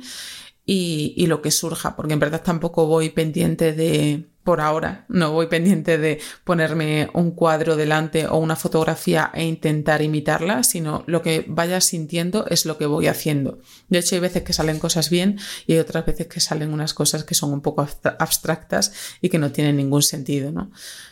y, 0.66 1.14
y 1.18 1.28
lo 1.28 1.42
que 1.42 1.52
surja, 1.52 1.96
porque 1.96 2.14
en 2.14 2.20
verdad 2.20 2.44
tampoco 2.44 2.86
voy 2.86 3.10
pendiente 3.10 3.74
de 3.74 4.30
por 4.46 4.62
ahora 4.62 5.06
no 5.10 5.32
voy 5.32 5.48
pendiente 5.48 5.98
de 5.98 6.22
ponerme 6.44 7.10
un 7.14 7.32
cuadro 7.32 7.76
delante 7.76 8.28
o 8.28 8.38
una 8.38 8.56
fotografía 8.56 9.32
e 9.34 9.44
intentar 9.44 10.04
imitarla, 10.04 10.62
sino 10.62 11.04
lo 11.08 11.24
que 11.24 11.44
vaya 11.48 11.82
sintiendo 11.82 12.46
es 12.48 12.68
lo 12.68 12.78
que 12.78 12.86
voy 12.86 13.08
haciendo. 13.08 13.58
De 13.90 13.98
hecho, 13.98 14.14
hay 14.14 14.22
veces 14.22 14.44
que 14.44 14.54
salen 14.54 14.78
cosas 14.78 15.10
bien 15.10 15.40
y 15.66 15.74
hay 15.74 15.80
otras 15.80 16.06
veces 16.06 16.28
que 16.28 16.40
salen 16.40 16.72
unas 16.72 16.94
cosas 16.94 17.24
que 17.24 17.34
son 17.34 17.52
un 17.54 17.62
poco 17.62 17.88
abstractas 18.20 18.94
y 19.20 19.30
que 19.30 19.40
no 19.40 19.52
tienen 19.52 19.78
ningún 19.78 20.04
sentido, 20.04 20.52
¿no? 20.52 20.72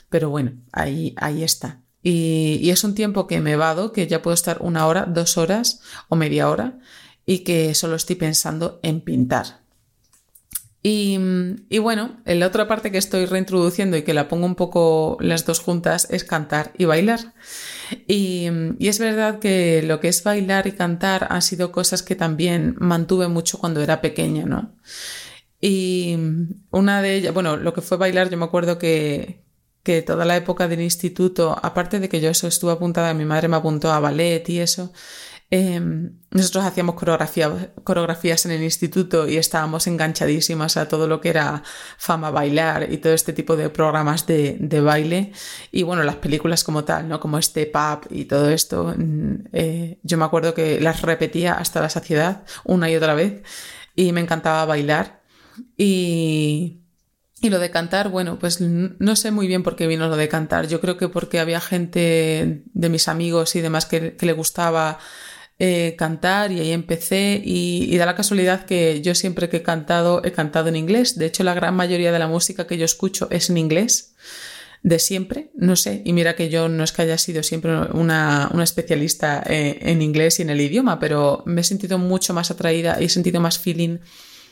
Pero 0.09 0.29
bueno, 0.29 0.53
ahí, 0.71 1.15
ahí 1.17 1.43
está. 1.43 1.81
Y, 2.03 2.59
y 2.61 2.69
es 2.69 2.83
un 2.83 2.93
tiempo 2.93 3.25
que 3.25 3.41
me 3.41 3.55
vado, 3.55 3.93
que 3.93 4.05
ya 4.05 4.21
puedo 4.21 4.35
estar 4.35 4.59
una 4.61 4.85
hora, 4.85 5.07
dos 5.07 5.39
horas 5.39 5.81
o 6.07 6.15
media 6.15 6.51
hora 6.51 6.77
y 7.25 7.39
que 7.39 7.73
solo 7.73 7.95
estoy 7.95 8.15
pensando 8.15 8.79
en 8.83 9.01
pintar 9.01 9.62
y, 10.85 11.17
bueno, 11.79 12.17
la 12.25 12.45
otra 12.45 12.67
parte 12.67 12.91
que 12.91 12.97
estoy 12.97 13.25
reintroduciendo 13.25 13.95
y 13.95 14.01
que 14.01 14.13
la 14.13 14.27
pongo 14.27 14.45
un 14.45 14.55
poco 14.55 15.15
las 15.21 15.45
dos 15.45 15.61
juntas 15.61 16.09
es 16.11 16.25
cantar 16.25 16.73
y 16.77 16.83
bailar. 16.83 17.33
Y, 18.05 18.49
es 18.79 18.99
verdad 18.99 19.39
que 19.39 19.81
lo 19.83 20.01
que 20.01 20.09
es 20.09 20.23
bailar 20.23 20.67
y 20.67 20.73
cantar 20.73 21.27
han 21.29 21.41
sido 21.41 21.71
cosas 21.71 22.03
que 22.03 22.15
también 22.15 22.75
mantuve 22.79 23.29
mucho 23.29 23.59
cuando 23.59 23.81
era 23.81 24.01
pequeña, 24.01 24.45
¿no? 24.45 24.75
Y 25.61 26.17
una 26.71 27.01
de 27.01 27.15
ellas, 27.15 27.33
bueno, 27.33 27.55
lo 27.55 27.73
que 27.73 27.81
fue 27.81 27.95
bailar, 27.95 28.29
yo 28.29 28.35
me 28.35 28.43
acuerdo 28.43 28.77
que, 28.77 29.45
que 29.83 30.01
toda 30.01 30.25
la 30.25 30.35
época 30.35 30.67
del 30.67 30.81
instituto, 30.81 31.57
aparte 31.63 32.01
de 32.01 32.09
que 32.09 32.19
yo 32.19 32.29
eso 32.29 32.47
estuve 32.47 32.73
apuntada, 32.73 33.13
mi 33.13 33.23
madre 33.23 33.47
me 33.47 33.55
apuntó 33.55 33.89
a 33.89 34.01
ballet 34.01 34.49
y 34.49 34.59
eso, 34.59 34.91
Em, 35.55 36.17
nosotros 36.31 36.65
hacíamos 36.65 36.95
coreografías 36.95 38.43
en 38.47 38.53
el 38.53 38.63
instituto 38.63 39.27
y 39.27 39.37
estábamos 39.37 39.85
enganchadísimas 39.85 40.77
a 40.77 40.87
todo 40.87 41.07
lo 41.07 41.21
que 41.21 41.29
era 41.29 41.61
fama 41.99 42.31
bailar 42.31 42.91
y 42.91 42.97
todo 42.97 43.13
este 43.13 43.33
tipo 43.33 43.55
de 43.55 43.69
programas 43.69 44.25
de, 44.25 44.81
baile. 44.83 45.31
Y 45.71 45.83
bueno, 45.83 46.01
las 46.01 46.15
películas 46.15 46.63
como 46.63 46.85
tal, 46.85 47.07
¿no? 47.07 47.19
Como 47.19 47.37
este 47.37 47.67
pub 47.67 48.07
y 48.09 48.25
todo 48.25 48.49
esto. 48.49 48.95
Mm, 48.97 49.45
eh, 49.53 49.99
yo 50.01 50.17
me 50.17 50.25
acuerdo 50.25 50.55
que 50.55 50.79
las 50.81 51.03
repetía 51.03 51.53
hasta 51.53 51.81
la 51.81 51.89
saciedad 51.91 52.45
una 52.63 52.89
y 52.89 52.95
otra 52.95 53.13
vez 53.13 53.43
y 53.95 54.11
me 54.11 54.21
encantaba 54.21 54.65
bailar. 54.65 55.21
Y, 55.77 56.79
y 57.41 57.49
lo 57.51 57.59
de 57.59 57.69
cantar, 57.69 58.09
bueno, 58.09 58.39
pues 58.39 58.59
no 58.59 59.15
sé 59.15 59.29
muy 59.29 59.45
bien 59.45 59.61
por 59.61 59.75
qué 59.75 59.85
vino 59.85 60.07
lo 60.07 60.17
de 60.17 60.29
cantar. 60.29 60.67
Yo 60.67 60.81
creo 60.81 60.97
que 60.97 61.09
porque 61.09 61.39
había 61.39 61.61
gente 61.61 62.63
de 62.73 62.89
mis 62.89 63.07
amigos 63.07 63.55
y 63.55 63.61
demás 63.61 63.85
que, 63.85 64.15
que 64.15 64.25
le 64.25 64.33
gustaba 64.33 64.97
eh, 65.59 65.95
cantar 65.97 66.51
y 66.51 66.59
ahí 66.59 66.71
empecé 66.71 67.41
y, 67.43 67.95
da 67.97 68.05
la 68.05 68.15
casualidad 68.15 68.65
que 68.65 69.01
yo 69.01 69.13
siempre 69.13 69.49
que 69.49 69.57
he 69.57 69.63
cantado 69.63 70.23
he 70.23 70.31
cantado 70.31 70.69
en 70.69 70.75
inglés. 70.75 71.17
De 71.17 71.27
hecho, 71.27 71.43
la 71.43 71.53
gran 71.53 71.75
mayoría 71.75 72.11
de 72.11 72.19
la 72.19 72.27
música 72.27 72.65
que 72.65 72.77
yo 72.77 72.85
escucho 72.85 73.27
es 73.29 73.49
en 73.49 73.57
inglés 73.57 74.15
de 74.81 74.99
siempre, 74.99 75.51
no 75.55 75.77
sé, 75.77 76.01
y 76.03 76.11
mira 76.11 76.35
que 76.35 76.49
yo 76.49 76.67
no 76.67 76.83
es 76.83 76.91
que 76.91 77.03
haya 77.03 77.17
sido 77.17 77.41
siempre 77.41 77.71
una, 77.93 78.51
especialista 78.61 79.41
eh, 79.47 79.79
en 79.81 80.01
inglés 80.01 80.39
y 80.39 80.41
en 80.41 80.49
el 80.49 80.59
idioma, 80.59 80.99
pero 80.99 81.43
me 81.45 81.61
he 81.61 81.63
sentido 81.63 81.97
mucho 81.97 82.33
más 82.33 82.51
atraída 82.51 82.97
y 82.99 83.05
he 83.05 83.09
sentido 83.09 83.39
más 83.39 83.59
feeling 83.59 83.99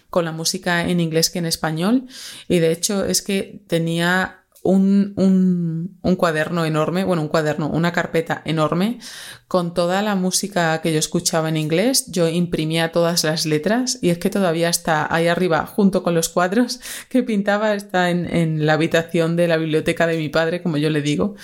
con 0.10 0.24
la 0.24 0.31
música 0.31 0.88
en 0.88 1.00
inglés 1.00 1.29
que 1.29 1.39
en 1.39 1.46
español 1.48 2.05
y 2.48 2.60
de 2.60 2.72
hecho 2.72 3.05
es 3.05 3.22
que 3.22 3.62
tenía 3.67 4.41
un, 4.63 5.13
un, 5.18 6.00
un, 6.01 6.15
cuaderno 6.15 6.65
enorme, 6.65 7.03
bueno, 7.03 7.24
un 7.24 7.27
cuaderno, 7.27 7.68
una 7.68 7.91
carpeta 7.91 8.41
enorme 8.46 9.00
con 9.48 9.74
toda 9.74 10.01
la 10.01 10.15
música 10.15 10.82
que 10.82 10.94
yo 10.94 11.00
escuchaba 11.00 11.50
en 11.50 11.58
inglés. 11.58 12.06
Yo 12.12 12.27
imprimía 12.27 12.91
todas 12.91 13.24
las 13.24 13.46
letras 13.46 14.00
y 14.01 14.10
es 14.10 14.18
que 14.20 14.30
todavía 14.30 14.70
está 14.70 15.13
ahí 15.13 15.27
arriba, 15.27 15.65
junto 15.65 16.03
con 16.03 16.13
los 16.13 16.30
cuadros 16.30 16.80
que 17.10 17.24
pintaba, 17.24 17.74
está 17.74 18.10
en, 18.10 18.34
en 18.34 18.65
la 18.65 18.74
habitación 18.74 19.36
de 19.36 19.48
la 19.48 19.58
biblioteca 19.58 20.08
de 20.08 20.18
mi 20.18 20.30
padre, 20.30 20.62
como 20.62 20.77
yo 20.77 20.89
le 20.89 21.01
digo. 21.01 21.36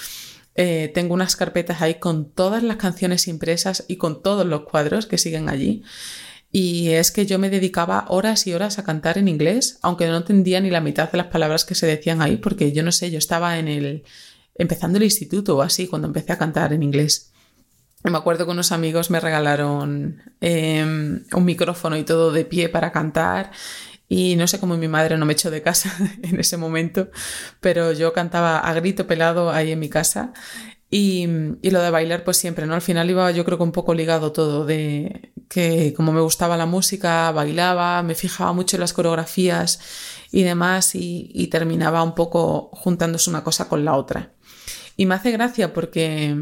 Eh, 0.59 0.91
tengo 0.95 1.13
unas 1.13 1.35
carpetas 1.35 1.83
ahí 1.83 1.95
con 1.99 2.31
todas 2.31 2.63
las 2.63 2.77
canciones 2.77 3.27
impresas 3.27 3.85
y 3.87 3.97
con 3.97 4.23
todos 4.23 4.45
los 4.45 4.61
cuadros 4.61 5.05
que 5.05 5.19
siguen 5.19 5.49
allí. 5.49 5.83
Y 6.51 6.89
es 6.89 7.11
que 7.11 7.25
yo 7.25 7.39
me 7.39 7.49
dedicaba 7.49 8.05
horas 8.07 8.47
y 8.47 8.53
horas 8.53 8.79
a 8.79 8.83
cantar 8.83 9.17
en 9.17 9.27
inglés, 9.27 9.79
aunque 9.81 10.07
no 10.07 10.17
entendía 10.17 10.61
ni 10.61 10.69
la 10.69 10.81
mitad 10.81 11.11
de 11.11 11.17
las 11.17 11.27
palabras 11.27 11.65
que 11.65 11.75
se 11.75 11.87
decían 11.87 12.21
ahí, 12.21 12.37
porque 12.37 12.71
yo 12.71 12.83
no 12.83 12.91
sé, 12.91 13.11
yo 13.11 13.17
estaba 13.17 13.59
en 13.59 13.67
el 13.67 14.03
empezando 14.55 14.97
el 14.97 15.03
instituto 15.03 15.57
o 15.57 15.61
así 15.61 15.87
cuando 15.87 16.07
empecé 16.07 16.33
a 16.33 16.37
cantar 16.37 16.73
en 16.73 16.83
inglés. 16.83 17.31
Me 18.03 18.17
acuerdo 18.17 18.45
que 18.45 18.51
unos 18.51 18.71
amigos 18.71 19.09
me 19.09 19.19
regalaron 19.19 20.21
em, 20.39 21.23
un 21.33 21.45
micrófono 21.45 21.97
y 21.97 22.03
todo 22.03 22.31
de 22.31 22.45
pie 22.45 22.69
para 22.69 22.91
cantar 22.91 23.51
y 24.07 24.35
no 24.35 24.47
sé 24.47 24.59
cómo 24.59 24.77
mi 24.77 24.87
madre 24.87 25.17
no 25.17 25.25
me 25.25 25.33
echó 25.33 25.51
de 25.51 25.61
casa 25.61 25.95
en 26.23 26.39
ese 26.39 26.57
momento, 26.57 27.09
pero 27.59 27.91
yo 27.91 28.13
cantaba 28.13 28.59
a 28.59 28.73
grito 28.73 29.07
pelado 29.07 29.51
ahí 29.51 29.71
en 29.71 29.79
mi 29.79 29.89
casa 29.89 30.33
y, 30.89 31.27
y, 31.61 31.71
lo 31.71 31.81
de 31.81 31.89
bailar 31.89 32.23
pues 32.23 32.37
siempre, 32.37 32.65
¿no? 32.65 32.73
Al 32.73 32.81
final 32.81 33.09
iba 33.09 33.29
yo 33.31 33.43
creo 33.43 33.57
que 33.57 33.63
un 33.65 33.73
poco 33.73 33.93
ligado 33.93 34.31
todo, 34.31 34.65
de 34.65 35.33
que 35.49 35.93
como 35.93 36.11
me 36.11 36.21
gustaba 36.21 36.57
la 36.57 36.65
música, 36.65 37.31
bailaba, 37.31 38.03
me 38.03 38.15
fijaba 38.15 38.53
mucho 38.53 38.75
en 38.75 38.81
las 38.81 38.93
coreografías 38.93 39.79
y 40.31 40.43
demás 40.43 40.91
y, 40.93 41.47
terminaba 41.51 42.03
un 42.03 42.15
poco 42.15 42.69
juntándose 42.73 43.29
una 43.29 43.43
cosa 43.43 43.67
con 43.69 43.85
la 43.85 43.95
otra. 43.95 44.33
Y 44.95 45.05
me 45.05 45.15
hace 45.15 45.31
gracia 45.31 45.73
porque 45.73 46.35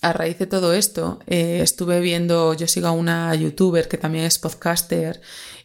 a 0.00 0.12
raíz 0.12 0.38
de 0.38 0.46
todo 0.46 0.72
esto, 0.72 1.20
eh, 1.26 1.60
estuve 1.62 2.00
viendo, 2.00 2.54
yo 2.54 2.66
sigo 2.66 2.88
a 2.88 2.92
una 2.92 3.34
youtuber 3.34 3.88
que 3.88 3.98
también 3.98 4.24
es 4.24 4.38
podcaster 4.38 5.20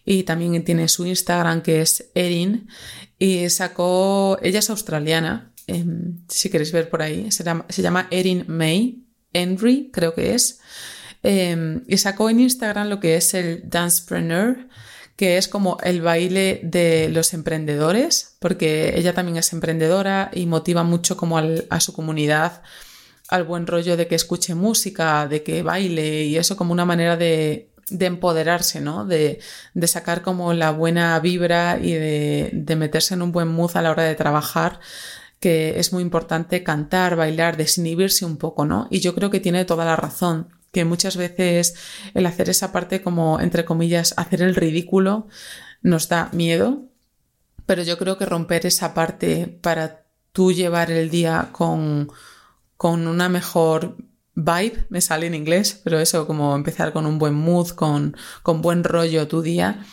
y 0.05 0.23
también 0.23 0.63
tiene 0.63 0.87
su 0.87 1.05
Instagram 1.05 1.61
que 1.61 1.81
es 1.81 2.11
Erin 2.13 2.67
y 3.17 3.49
sacó, 3.49 4.37
ella 4.43 4.59
es 4.59 4.69
australiana, 4.69 5.53
em, 5.65 6.19
si 6.27 6.49
queréis 6.49 6.71
ver 6.71 6.89
por 6.89 7.01
ahí, 7.01 7.31
se 7.31 7.43
llama, 7.43 7.65
se 7.69 7.81
llama 7.81 8.07
Erin 8.11 8.45
May, 8.47 9.07
Henry 9.33 9.89
creo 9.91 10.13
que 10.13 10.35
es, 10.35 10.59
em, 11.23 11.83
y 11.87 11.97
sacó 11.97 12.29
en 12.29 12.39
Instagram 12.39 12.87
lo 12.89 12.99
que 12.99 13.15
es 13.15 13.33
el 13.33 13.69
Dancepreneur, 13.69 14.67
que 15.15 15.37
es 15.37 15.47
como 15.47 15.77
el 15.83 16.01
baile 16.01 16.61
de 16.63 17.09
los 17.09 17.33
emprendedores, 17.33 18.35
porque 18.39 18.93
ella 18.95 19.13
también 19.13 19.37
es 19.37 19.51
emprendedora 19.51 20.29
y 20.33 20.45
motiva 20.45 20.83
mucho 20.83 21.17
como 21.17 21.37
a 21.37 21.79
su 21.79 21.93
comunidad 21.93 22.61
al 23.29 23.43
buen 23.43 23.67
rollo 23.67 23.97
de 23.97 24.07
que 24.07 24.15
escuche 24.15 24.55
música, 24.55 25.27
de 25.27 25.43
que 25.43 25.63
baile 25.63 26.23
y 26.25 26.37
eso 26.37 26.55
como 26.55 26.71
una 26.71 26.85
manera 26.85 27.17
de, 27.17 27.71
de 27.89 28.05
empoderarse, 28.05 28.81
¿no? 28.81 29.05
De, 29.05 29.39
de, 29.73 29.87
sacar 29.87 30.21
como 30.21 30.53
la 30.53 30.71
buena 30.71 31.19
vibra 31.19 31.79
y 31.81 31.93
de, 31.93 32.51
de, 32.53 32.75
meterse 32.75 33.15
en 33.15 33.21
un 33.21 33.31
buen 33.31 33.47
mood 33.47 33.75
a 33.75 33.81
la 33.81 33.91
hora 33.91 34.03
de 34.03 34.15
trabajar, 34.15 34.79
que 35.39 35.79
es 35.79 35.93
muy 35.93 36.03
importante 36.03 36.63
cantar, 36.63 37.15
bailar, 37.15 37.57
desinhibirse 37.57 38.25
un 38.25 38.37
poco, 38.37 38.65
¿no? 38.65 38.87
Y 38.89 38.99
yo 38.99 39.13
creo 39.15 39.29
que 39.29 39.39
tiene 39.39 39.65
toda 39.65 39.85
la 39.85 39.95
razón, 39.95 40.47
que 40.71 40.85
muchas 40.85 41.17
veces 41.17 41.75
el 42.13 42.25
hacer 42.25 42.49
esa 42.49 42.71
parte 42.71 43.01
como, 43.01 43.39
entre 43.39 43.65
comillas, 43.65 44.13
hacer 44.17 44.41
el 44.41 44.55
ridículo 44.55 45.27
nos 45.81 46.09
da 46.09 46.29
miedo, 46.33 46.83
pero 47.65 47.83
yo 47.83 47.97
creo 47.97 48.17
que 48.17 48.25
romper 48.25 48.65
esa 48.65 48.93
parte 48.93 49.47
para 49.61 50.05
tú 50.31 50.51
llevar 50.51 50.91
el 50.91 51.09
día 51.09 51.49
con 51.51 52.11
con 52.77 53.07
una 53.07 53.27
mejor 53.27 53.97
vibe, 54.35 54.85
me 54.89 55.01
sale 55.01 55.25
en 55.25 55.33
inglés, 55.33 55.81
pero 55.83 55.99
eso, 55.99 56.27
como 56.27 56.55
empezar 56.55 56.93
con 56.93 57.07
un 57.07 57.17
buen 57.17 57.33
mood, 57.33 57.69
con, 57.69 58.15
con 58.43 58.61
buen 58.61 58.83
rollo 58.83 59.27
tu 59.27 59.41
día. 59.41 59.83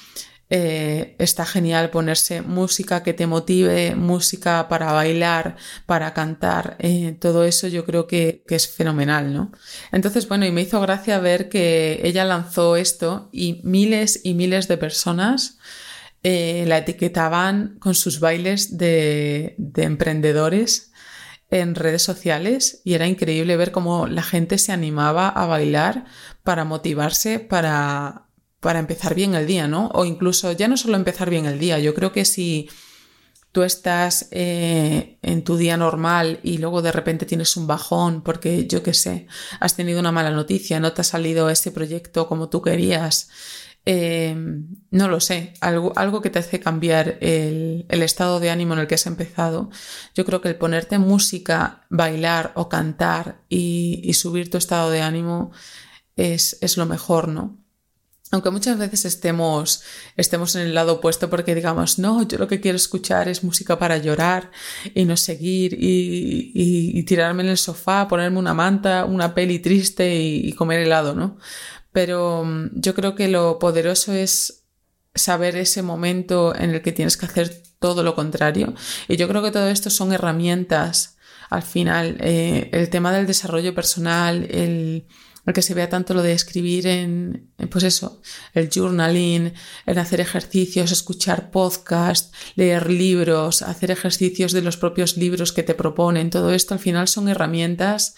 Eh, 0.56 1.16
está 1.18 1.44
genial 1.44 1.90
ponerse 1.90 2.40
música 2.40 3.02
que 3.02 3.12
te 3.12 3.26
motive, 3.26 3.96
música 3.96 4.68
para 4.68 4.92
bailar, 4.92 5.56
para 5.84 6.14
cantar, 6.14 6.76
eh, 6.78 7.16
todo 7.20 7.42
eso 7.42 7.66
yo 7.66 7.84
creo 7.84 8.06
que, 8.06 8.44
es 8.48 8.68
fenomenal, 8.68 9.34
¿no? 9.34 9.50
Entonces, 9.90 10.28
bueno, 10.28 10.46
y 10.46 10.52
me 10.52 10.60
hizo 10.62 10.80
gracia 10.80 11.18
ver 11.18 11.48
que 11.48 12.00
ella 12.04 12.24
lanzó 12.24 12.76
esto 12.76 13.30
y 13.32 13.62
miles 13.64 14.20
y 14.22 14.34
miles 14.34 14.68
de 14.68 14.78
personas 14.78 15.58
eh, 16.22 16.64
la 16.68 16.78
etiquetaban 16.78 17.76
con 17.80 17.96
sus 17.96 18.20
bailes 18.20 18.78
de 18.78 19.56
emprendedores 19.58 20.92
en 21.50 21.74
redes 21.74 22.02
sociales 22.02 22.80
y 22.84 22.94
era 22.94 23.08
increíble 23.08 23.56
ver 23.56 23.72
cómo 23.72 24.06
la 24.06 24.22
gente 24.22 24.58
se 24.58 24.70
animaba 24.70 25.28
a 25.28 25.46
bailar 25.46 26.04
para 26.44 26.64
motivarse 26.64 27.40
para, 27.40 28.23
para 28.64 28.80
empezar 28.80 29.14
bien 29.14 29.34
el 29.34 29.46
día, 29.46 29.68
¿no? 29.68 29.88
O 29.94 30.04
incluso 30.04 30.50
ya 30.52 30.66
no 30.66 30.76
solo 30.76 30.96
empezar 30.96 31.30
bien 31.30 31.46
el 31.46 31.58
día, 31.58 31.78
yo 31.78 31.94
creo 31.94 32.10
que 32.10 32.24
si 32.24 32.68
tú 33.52 33.62
estás 33.62 34.26
eh, 34.32 35.18
en 35.22 35.44
tu 35.44 35.56
día 35.56 35.76
normal 35.76 36.40
y 36.42 36.58
luego 36.58 36.82
de 36.82 36.90
repente 36.90 37.24
tienes 37.24 37.56
un 37.56 37.68
bajón 37.68 38.22
porque 38.22 38.66
yo 38.66 38.82
qué 38.82 38.94
sé, 38.94 39.28
has 39.60 39.76
tenido 39.76 40.00
una 40.00 40.10
mala 40.10 40.30
noticia, 40.30 40.80
no 40.80 40.92
te 40.92 41.02
ha 41.02 41.04
salido 41.04 41.48
ese 41.50 41.70
proyecto 41.70 42.26
como 42.26 42.48
tú 42.48 42.62
querías, 42.62 43.28
Em, 43.86 44.66
no 44.90 45.08
lo 45.08 45.20
sé, 45.20 45.52
algo, 45.60 45.92
algo 45.96 46.22
que 46.22 46.30
te 46.30 46.38
hace 46.38 46.58
cambiar 46.58 47.18
el, 47.20 47.84
estado 47.90 48.40
de 48.40 48.48
ánimo 48.50 48.72
en 48.72 48.80
el 48.80 48.86
que 48.86 48.94
has 48.94 49.06
empezado. 49.06 49.70
Yo 50.14 50.24
creo 50.24 50.40
que 50.40 50.48
el 50.48 50.56
ponerte 50.56 50.98
música, 50.98 51.84
bailar 51.90 52.52
o 52.54 52.68
cantar 52.70 53.42
y, 53.48 54.10
subir 54.14 54.50
tu 54.50 54.56
estado 54.56 54.90
de 54.90 55.02
ánimo 55.02 55.52
es, 56.16 56.58
es, 56.62 56.76
lo 56.78 56.86
mejor, 56.86 57.28
¿no? 57.28 57.58
Aunque 58.30 58.50
muchas 58.50 58.78
veces 58.78 59.04
estemos, 59.04 59.82
estemos 60.16 60.56
en 60.56 60.62
el 60.62 60.74
lado 60.74 60.94
opuesto 60.94 61.30
porque 61.30 61.54
digamos, 61.54 61.98
no, 61.98 62.26
yo 62.26 62.38
lo 62.38 62.48
que 62.48 62.60
quiero 62.60 62.76
escuchar 62.76 63.28
es 63.28 63.44
música 63.44 63.78
para 63.78 63.98
llorar 63.98 64.50
y 64.94 65.04
no 65.04 65.16
seguir 65.16 65.76
y, 65.78 67.02
tirarme 67.04 67.42
en 67.42 67.50
el 67.50 67.58
sofá, 67.58 68.08
ponerme 68.08 68.38
una 68.38 68.54
manta, 68.54 69.04
una 69.04 69.34
peli 69.34 69.58
triste 69.58 70.16
y, 70.16 70.48
y 70.48 70.52
comer 70.54 70.80
helado, 70.80 71.14
¿no? 71.14 71.36
pero 71.94 72.44
mm, 72.44 72.70
yo 72.74 72.94
creo 72.94 73.14
que 73.14 73.28
lo 73.28 73.58
poderoso 73.58 74.12
es 74.12 74.64
saber 75.14 75.56
ese 75.56 75.80
momento 75.82 76.54
en 76.54 76.70
el 76.70 76.82
que 76.82 76.92
tienes 76.92 77.16
que 77.16 77.26
hacer 77.26 77.62
todo 77.78 78.02
lo 78.02 78.14
contrario. 78.16 78.74
Y 79.08 79.16
yo 79.16 79.28
creo 79.28 79.42
que 79.42 79.52
todo 79.52 79.68
esto 79.68 79.88
son 79.88 80.12
herramientas 80.12 81.16
al 81.50 81.62
final. 81.62 82.16
Eh, 82.20 82.68
el 82.72 82.90
tema 82.90 83.12
del 83.12 83.26
desarrollo 83.26 83.74
personal, 83.74 84.44
el, 84.50 85.06
que 85.52 85.62
se 85.62 85.74
vea 85.74 85.88
tanto 85.88 86.14
lo 86.14 86.22
de 86.22 86.32
escribir 86.32 86.86
en, 86.86 87.50
pues 87.70 87.84
eso, 87.84 88.22
el 88.54 88.70
journaling, 88.70 89.52
el 89.86 89.98
hacer 89.98 90.20
ejercicios, 90.20 90.92
escuchar 90.92 91.50
podcasts, 91.50 92.32
leer 92.54 92.90
libros, 92.90 93.62
hacer 93.62 93.90
ejercicios 93.90 94.52
de 94.52 94.62
los 94.62 94.76
propios 94.76 95.16
libros 95.16 95.52
que 95.52 95.62
te 95.62 95.74
proponen, 95.74 96.30
todo 96.30 96.52
esto 96.52 96.74
al 96.74 96.80
final 96.80 97.08
son 97.08 97.28
herramientas 97.28 98.14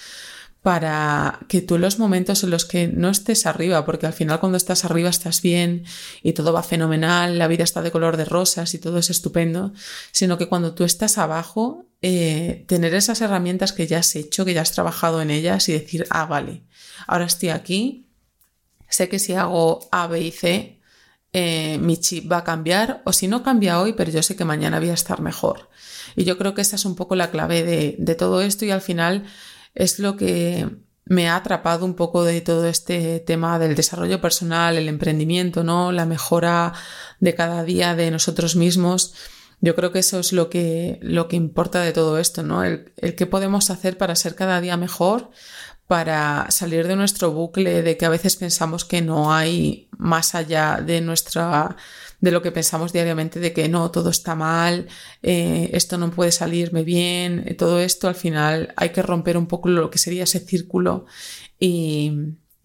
para 0.67 1.39
que 1.47 1.61
tú 1.61 1.77
en 1.77 1.83
los 1.83 2.01
momentos 2.01 2.43
en 2.43 2.51
los 2.51 2.65
que 2.65 2.89
no 2.89 3.09
estés 3.09 3.47
arriba, 3.47 3.85
porque 3.85 4.07
al 4.07 4.13
final 4.13 4.41
cuando 4.41 4.59
estás 4.59 4.85
arriba 4.85 5.09
estás 5.09 5.41
bien 5.41 5.85
y 6.25 6.33
todo 6.33 6.53
va 6.53 6.65
fenomenal, 6.65 7.39
la 7.39 7.47
vida 7.47 7.63
está 7.63 7.83
de 7.83 7.93
color 7.93 8.17
de 8.17 8.25
rosas 8.25 8.75
y 8.75 8.79
todo 8.81 8.99
es 8.99 9.09
estupendo, 9.09 9.73
sino 10.11 10.39
que 10.39 10.49
cuando 10.49 10.75
tú 10.75 10.83
estás 10.83 11.19
abajo, 11.19 11.87
eh, 12.03 12.65
tener 12.67 12.97
esas 12.97 13.21
herramientas 13.21 13.73
que 13.73 13.87
ya 13.87 13.99
has 13.99 14.17
hecho, 14.17 14.45
que 14.45 14.55
ya 14.55 14.63
has 14.63 14.73
trabajado 14.73 15.23
en 15.23 15.31
ellas 15.31 15.69
y 15.69 15.73
decir, 15.73 16.05
ah, 16.11 16.27
vale, 16.27 16.65
ahora 17.07 17.25
estoy 17.25 17.51
aquí, 17.51 18.07
sé 18.89 19.09
que 19.09 19.19
si 19.19 19.35
hago 19.35 19.81
A, 19.91 20.07
B 20.07 20.21
y 20.21 20.31
C, 20.31 20.81
eh, 21.33 21.79
mi 21.83 21.99
chip 21.99 22.33
va 22.33 22.39
a 22.39 22.45
cambiar, 22.45 23.03
o 23.05 23.13
si 23.13 23.29
no 23.29 23.43
cambia 23.43 23.81
hoy, 23.81 23.93
pero 23.93 24.11
yo 24.11 24.23
sé 24.23 24.37
que 24.37 24.45
mañana 24.45 24.79
voy 24.79 24.91
a 24.91 24.95
estar 24.95 25.21
mejor. 25.21 25.69
Y 26.15 26.25
yo 26.25 26.39
creo 26.39 26.55
que 26.55 26.63
esa 26.63 26.77
es 26.77 26.87
un 26.87 26.97
poco 26.97 27.15
la 27.15 27.31
clave 27.31 27.63
de, 27.63 28.15
todo 28.15 28.41
esto 28.41 28.65
y 28.65 28.71
al 28.71 28.81
final 28.81 29.25
es 29.75 29.99
lo 29.99 30.17
que 30.17 30.67
me 31.05 31.29
ha 31.29 31.37
atrapado 31.37 31.85
un 31.85 31.95
poco 31.95 32.25
de 32.25 32.41
todo 32.41 32.67
este 32.67 33.21
tema 33.21 33.59
del 33.59 33.75
desarrollo 33.75 34.21
personal, 34.21 34.77
el 34.77 34.89
emprendimiento, 34.89 35.63
¿no? 35.63 35.93
La 35.93 36.07
mejora 36.07 36.73
de 37.21 37.35
cada 37.35 37.65
día 37.65 37.95
de 37.95 38.11
nosotros 38.11 38.57
mismos. 38.57 39.15
Yo 39.61 39.75
creo 39.75 39.93
que 39.93 39.99
eso 39.99 40.19
es 40.19 40.33
lo 40.33 40.49
que, 40.49 40.99
lo 41.03 41.29
que 41.29 41.37
importa 41.37 41.83
de 41.83 41.93
todo 41.93 42.19
esto, 42.19 42.43
¿no? 42.43 42.65
El, 42.65 42.93
el 42.97 43.15
qué 43.15 43.27
podemos 43.27 43.69
hacer 43.71 43.99
para 43.99 44.17
ser 44.17 44.35
cada 44.35 44.61
día 44.63 44.79
mejor, 44.79 45.31
para 45.87 46.51
salir 46.51 46.89
de 46.89 46.97
nuestro 46.97 47.33
bucle 47.33 47.83
de 47.83 47.97
que 47.97 48.07
a 48.07 48.11
veces 48.11 48.37
pensamos 48.37 48.85
que 48.85 49.03
no 49.03 49.33
hay 49.33 49.89
más 49.97 50.35
allá 50.35 50.81
de 50.85 51.01
nuestra 51.01 51.77
de 52.21 52.31
lo 52.31 52.43
que 52.43 52.53
pensamos 52.53 52.93
diariamente 52.93 53.41
de 53.41 53.53
que 53.53 53.69
no, 53.69 53.91
todo 53.91 54.11
está 54.11 54.35
mal, 54.35 54.89
eh, 55.23 55.71
esto 55.73 55.99
no 55.99 56.11
puede 56.11 56.33
salirme 56.33 56.83
bien, 56.83 57.45
eh, 57.47 57.55
todo 57.55 57.79
esto 57.79 58.09
al 58.09 58.15
final 58.15 58.73
hay 58.77 58.91
que 58.91 59.03
romper 59.03 59.37
un 59.37 59.47
poco 59.47 59.69
lo 59.69 59.91
que 59.91 59.99
sería 59.99 60.25
ese 60.25 60.41
círculo 60.41 61.07
y, 61.59 62.13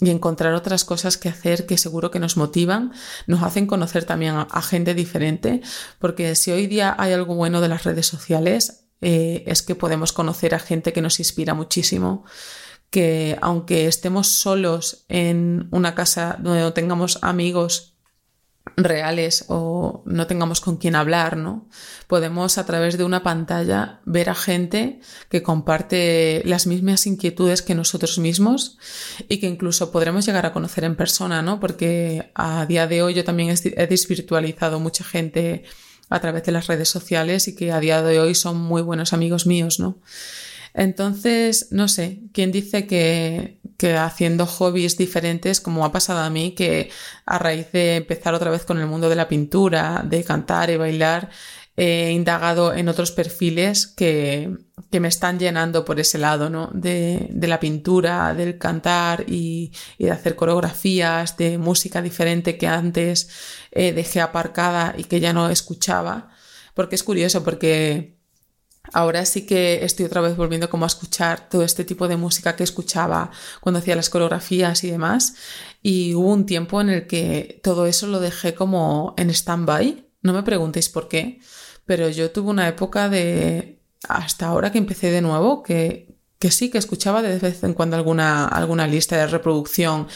encontrar 0.04 0.56
otras 0.56 0.84
cosas 0.84 1.16
que 1.16 1.30
hacer 1.30 1.68
que 1.68 1.78
seguro 1.78 2.10
que 2.10 2.18
nos 2.18 2.36
motivan, 2.36 2.92
nos 3.28 3.44
hacen 3.44 3.68
conocer 3.68 4.04
también 4.04 4.34
a, 4.34 4.62
gente 4.64 4.96
diferente, 4.96 5.62
porque 6.00 6.34
si 6.34 6.50
hoy 6.50 6.66
día 6.66 6.96
hay 6.98 7.14
algo 7.14 7.36
bueno 7.36 7.62
de 7.62 7.68
las 7.68 7.84
redes 7.84 8.08
sociales, 8.08 8.86
eh, 9.02 9.44
es 9.46 9.62
que 9.62 9.76
podemos 9.76 10.12
conocer 10.12 10.56
a 10.56 10.60
gente 10.60 10.92
que 10.92 11.04
nos 11.04 11.20
inspira 11.20 11.54
muchísimo 11.54 12.26
que 12.92 13.38
aunque 13.42 13.88
estemos 13.88 14.28
solos 14.28 15.06
en 15.10 15.70
una 15.72 15.96
casa 15.96 16.38
donde 16.40 16.62
no 16.62 16.74
tengamos 16.74 17.18
amigos 17.22 17.92
reales 18.78 19.46
o 19.48 20.04
no 20.06 20.28
tengamos 20.28 20.62
con 20.62 20.78
quién 20.78 20.96
hablar, 20.96 21.38
¿no? 21.38 21.68
Podemos 22.08 22.58
a 22.58 22.66
través 22.66 22.98
de 22.98 23.04
una 23.04 23.24
pantalla 23.24 24.02
ver 24.06 24.30
a 24.30 24.36
gente 24.36 25.00
que 25.30 25.42
comparte 25.42 26.42
las 26.46 26.68
mismas 26.68 27.08
inquietudes 27.08 27.62
que 27.62 27.76
nosotros 27.76 28.20
mismos 28.20 28.78
y 29.28 29.40
que 29.40 29.48
incluso 29.48 29.92
podremos 29.92 30.26
llegar 30.26 30.46
a 30.46 30.54
conocer 30.54 30.84
en 30.84 30.96
persona, 30.96 31.42
¿no? 31.42 31.60
Porque 31.60 32.32
a 32.36 32.66
día 32.66 32.88
de 32.88 33.02
hoy 33.02 33.14
yo 33.14 33.24
también 33.24 33.50
he 33.50 33.88
desvirtualizado 33.88 34.80
mucha 34.80 35.04
gente 35.04 35.64
a 36.10 36.20
través 36.20 36.44
de 36.44 36.52
las 36.52 36.68
redes 36.68 36.90
sociales 36.90 37.48
y 37.48 37.56
que 37.56 37.72
a 37.72 37.80
día 37.80 38.04
de 38.04 38.20
hoy 38.20 38.36
son 38.36 38.58
muy 38.58 38.82
buenos 38.82 39.14
amigos 39.14 39.48
míos, 39.48 39.80
¿no? 39.80 39.98
Entonces, 40.74 41.68
no 41.72 41.88
sé, 41.88 42.22
¿quién 42.34 42.52
dice 42.52 42.88
que, 42.88 43.60
que 43.78 43.96
haciendo 43.98 44.46
hobbies 44.46 44.98
diferentes, 44.98 45.60
como 45.60 45.86
ha 45.86 45.92
pasado 45.92 46.20
a 46.20 46.30
mí, 46.30 46.52
que 46.52 46.90
a 47.26 47.40
raíz 47.40 47.72
de 47.72 47.98
empezar 47.98 48.34
otra 48.34 48.52
vez 48.52 48.64
con 48.64 48.80
el 48.80 48.88
mundo 48.88 49.10
de 49.10 49.16
la 49.16 49.28
pintura, 49.28 50.04
de 50.08 50.24
cantar 50.24 50.70
y 50.70 50.78
bailar, 50.78 51.30
he 51.76 52.12
indagado 52.12 52.74
en 52.74 52.90
otros 52.90 53.12
perfiles 53.12 53.88
que, 53.88 54.56
que 54.92 55.00
me 55.00 55.08
están 55.08 55.40
llenando 55.40 55.86
por 55.86 56.00
ese 56.00 56.18
lado, 56.18 56.50
¿no? 56.50 56.70
De, 56.74 57.28
de 57.32 57.48
la 57.48 57.60
pintura, 57.60 58.34
del 58.34 58.58
cantar 58.58 59.26
y, 59.28 59.72
y, 59.98 60.06
de 60.06 60.12
hacer 60.12 60.36
coreografías, 60.36 61.38
de 61.38 61.58
música 61.58 62.02
diferente 62.02 62.58
que 62.58 62.68
antes 62.68 63.30
eh, 63.72 63.94
dejé 63.94 64.22
aparcada 64.22 64.94
y 64.98 65.06
que 65.06 65.20
ya 65.20 65.34
no 65.34 65.50
escuchaba. 65.50 66.30
Porque 66.74 66.96
es 66.96 67.04
curioso, 67.04 67.44
porque 67.44 68.21
Ahora 68.94 69.26
sí 69.26 69.46
que 69.46 69.86
estoy 69.86 70.06
otra 70.06 70.22
vez 70.22 70.36
volviendo 70.36 70.70
como 70.70 70.86
a 70.86 70.88
escuchar 70.88 71.48
todo 71.50 71.64
este 71.64 71.86
tipo 71.86 72.08
de 72.08 72.18
música 72.18 72.56
que 72.56 72.64
escuchaba 72.64 73.32
cuando 73.62 73.80
hacía 73.80 73.96
las 73.96 74.10
coreografías 74.10 74.84
y 74.84 74.92
demás. 74.92 75.36
Y 75.82 76.14
hubo 76.16 76.34
un 76.34 76.46
tiempo 76.46 76.82
en 76.82 76.90
el 76.90 77.08
que 77.08 77.60
todo 77.64 77.86
eso 77.86 78.08
lo 78.08 78.20
dejé 78.20 78.56
como 78.56 79.14
en 79.18 79.30
stand-by. 79.30 80.06
No 80.24 80.34
me 80.34 80.44
preguntéis 80.44 80.90
por 80.90 81.08
qué, 81.08 81.40
pero 81.86 82.10
yo 82.10 82.32
tuve 82.32 82.50
una 82.50 82.68
época 82.68 83.08
de 83.08 83.80
hasta 84.08 84.48
ahora 84.48 84.72
que 84.72 84.80
empecé 84.80 85.12
de 85.12 85.22
nuevo 85.22 85.64
que, 85.64 86.16
que 86.40 86.52
sí 86.52 86.70
que 86.70 86.78
escuchaba 86.78 87.22
de 87.22 87.38
vez 87.38 87.64
en 87.64 87.74
cuando 87.74 87.96
alguna, 87.96 88.48
alguna 88.48 88.88
lista 88.88 89.16
de 89.16 89.28
reproducción 89.28 90.08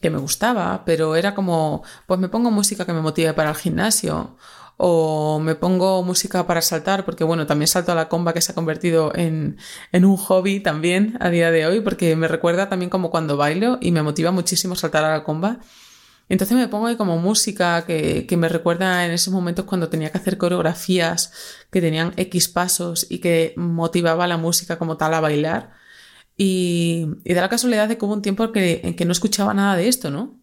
que 0.00 0.10
me 0.10 0.18
gustaba, 0.18 0.84
pero 0.84 1.16
era 1.16 1.34
como, 1.34 1.82
pues 2.06 2.18
me 2.18 2.28
pongo 2.28 2.50
música 2.50 2.84
que 2.84 2.92
me 2.92 3.00
motive 3.00 3.34
para 3.34 3.50
el 3.50 3.56
gimnasio 3.56 4.36
o 4.84 5.38
me 5.38 5.54
pongo 5.54 6.02
música 6.02 6.44
para 6.44 6.60
saltar, 6.60 7.04
porque 7.04 7.22
bueno, 7.22 7.46
también 7.46 7.68
salto 7.68 7.92
a 7.92 7.94
la 7.94 8.08
comba 8.08 8.32
que 8.34 8.40
se 8.40 8.50
ha 8.50 8.54
convertido 8.56 9.12
en, 9.14 9.56
en, 9.92 10.04
un 10.04 10.16
hobby 10.16 10.58
también 10.58 11.16
a 11.20 11.30
día 11.30 11.52
de 11.52 11.66
hoy, 11.66 11.80
porque 11.82 12.16
me 12.16 12.26
recuerda 12.26 12.68
también 12.68 12.90
como 12.90 13.08
cuando 13.08 13.36
bailo 13.36 13.78
y 13.80 13.92
me 13.92 14.02
motiva 14.02 14.32
muchísimo 14.32 14.74
saltar 14.74 15.04
a 15.04 15.12
la 15.12 15.22
comba. 15.22 15.60
Entonces 16.28 16.56
me 16.56 16.66
pongo 16.66 16.88
ahí 16.88 16.96
como 16.96 17.16
música 17.16 17.84
que, 17.86 18.26
que 18.26 18.36
me 18.36 18.48
recuerda 18.48 19.06
en 19.06 19.12
esos 19.12 19.32
momentos 19.32 19.66
cuando 19.66 19.88
tenía 19.88 20.10
que 20.10 20.18
hacer 20.18 20.36
coreografías 20.36 21.32
que 21.70 21.80
tenían 21.80 22.12
X 22.16 22.48
pasos 22.48 23.06
y 23.08 23.20
que 23.20 23.54
motivaba 23.56 24.26
la 24.26 24.36
música 24.36 24.78
como 24.78 24.96
tal 24.96 25.14
a 25.14 25.20
bailar. 25.20 25.74
Y, 26.36 27.06
y 27.24 27.34
da 27.34 27.42
la 27.42 27.48
casualidad 27.48 27.88
de 27.88 27.98
que 27.98 28.04
hubo 28.04 28.14
un 28.14 28.22
tiempo 28.22 28.50
que, 28.50 28.80
en 28.82 28.96
que 28.96 29.04
no 29.04 29.12
escuchaba 29.12 29.54
nada 29.54 29.76
de 29.76 29.86
esto, 29.86 30.10
¿no? 30.10 30.41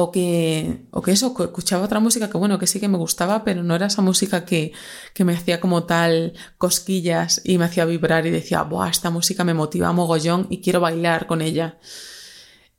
O 0.00 0.12
que, 0.12 0.86
o 0.92 1.02
que 1.02 1.10
eso, 1.10 1.34
escuchaba 1.36 1.84
otra 1.84 1.98
música 1.98 2.30
que 2.30 2.38
bueno, 2.38 2.56
que 2.60 2.68
sí 2.68 2.78
que 2.78 2.86
me 2.86 2.98
gustaba, 2.98 3.42
pero 3.42 3.64
no 3.64 3.74
era 3.74 3.86
esa 3.86 4.00
música 4.00 4.44
que, 4.44 4.72
que 5.12 5.24
me 5.24 5.34
hacía 5.34 5.60
como 5.60 5.84
tal 5.84 6.34
cosquillas 6.56 7.40
y 7.42 7.58
me 7.58 7.64
hacía 7.64 7.84
vibrar 7.84 8.24
y 8.24 8.30
decía, 8.30 8.62
Buah, 8.62 8.90
esta 8.90 9.10
música 9.10 9.42
me 9.42 9.54
motiva 9.54 9.92
mogollón 9.92 10.46
y 10.50 10.60
quiero 10.60 10.78
bailar 10.78 11.26
con 11.26 11.42
ella. 11.42 11.80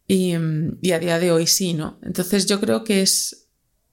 Y, 0.07 0.33
y, 0.81 0.91
a 0.93 0.99
día 0.99 1.19
de 1.19 1.33
hoy 1.33 1.45
sí, 1.45 1.73
¿no? 1.73 1.99
Entonces 2.03 2.45
yo 2.45 2.61
creo 2.61 2.85
que 2.85 3.01
es, 3.01 3.49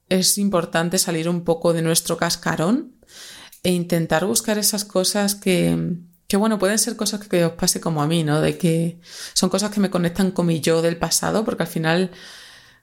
es 0.07 0.37
importante 0.37 0.97
salir 0.97 1.27
un 1.27 1.43
poco 1.43 1.73
de 1.73 1.81
nuestro 1.81 2.15
cascarón 2.15 2.95
e 3.61 3.71
intentar 3.71 4.25
buscar 4.25 4.57
esas 4.57 4.85
cosas 4.85 5.35
que, 5.35 5.97
que 6.29 6.37
bueno, 6.37 6.57
pueden 6.59 6.79
ser 6.79 6.95
cosas 6.95 7.27
que 7.27 7.43
os 7.43 7.51
pase 7.53 7.81
como 7.81 8.01
a 8.01 8.07
mí, 8.07 8.23
¿no? 8.23 8.39
De 8.39 8.57
que 8.57 9.01
son 9.33 9.49
cosas 9.49 9.69
que 9.69 9.81
me 9.81 9.89
conectan 9.89 10.31
con 10.31 10.45
mi 10.45 10.61
yo 10.61 10.81
del 10.81 10.95
pasado, 10.95 11.43
porque 11.43 11.63
al 11.63 11.69
final 11.69 12.11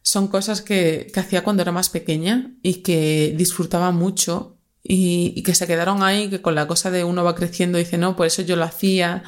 son 0.05 0.29
cosas 0.29 0.61
que, 0.61 1.11
que 1.13 1.19
hacía 1.19 1.43
cuando 1.43 1.63
era 1.63 1.73
más 1.73 1.89
pequeña 1.89 2.53
y 2.63 2.83
que 2.83 3.35
disfrutaba 3.37 3.91
mucho 3.91 4.59
y, 4.87 5.43
que 5.43 5.55
se 5.55 5.67
quedaron 5.67 6.03
ahí, 6.03 6.29
que 6.29 6.43
con 6.43 6.55
la 6.55 6.67
cosa 6.67 6.91
de 6.91 7.05
uno 7.05 7.25
va 7.25 7.35
creciendo 7.35 7.79
y 7.79 7.85
dice, 7.85 7.97
no, 7.97 8.15
por 8.15 8.27
eso 8.27 8.43
yo 8.43 8.55
lo 8.55 8.65
hacía 8.65 9.23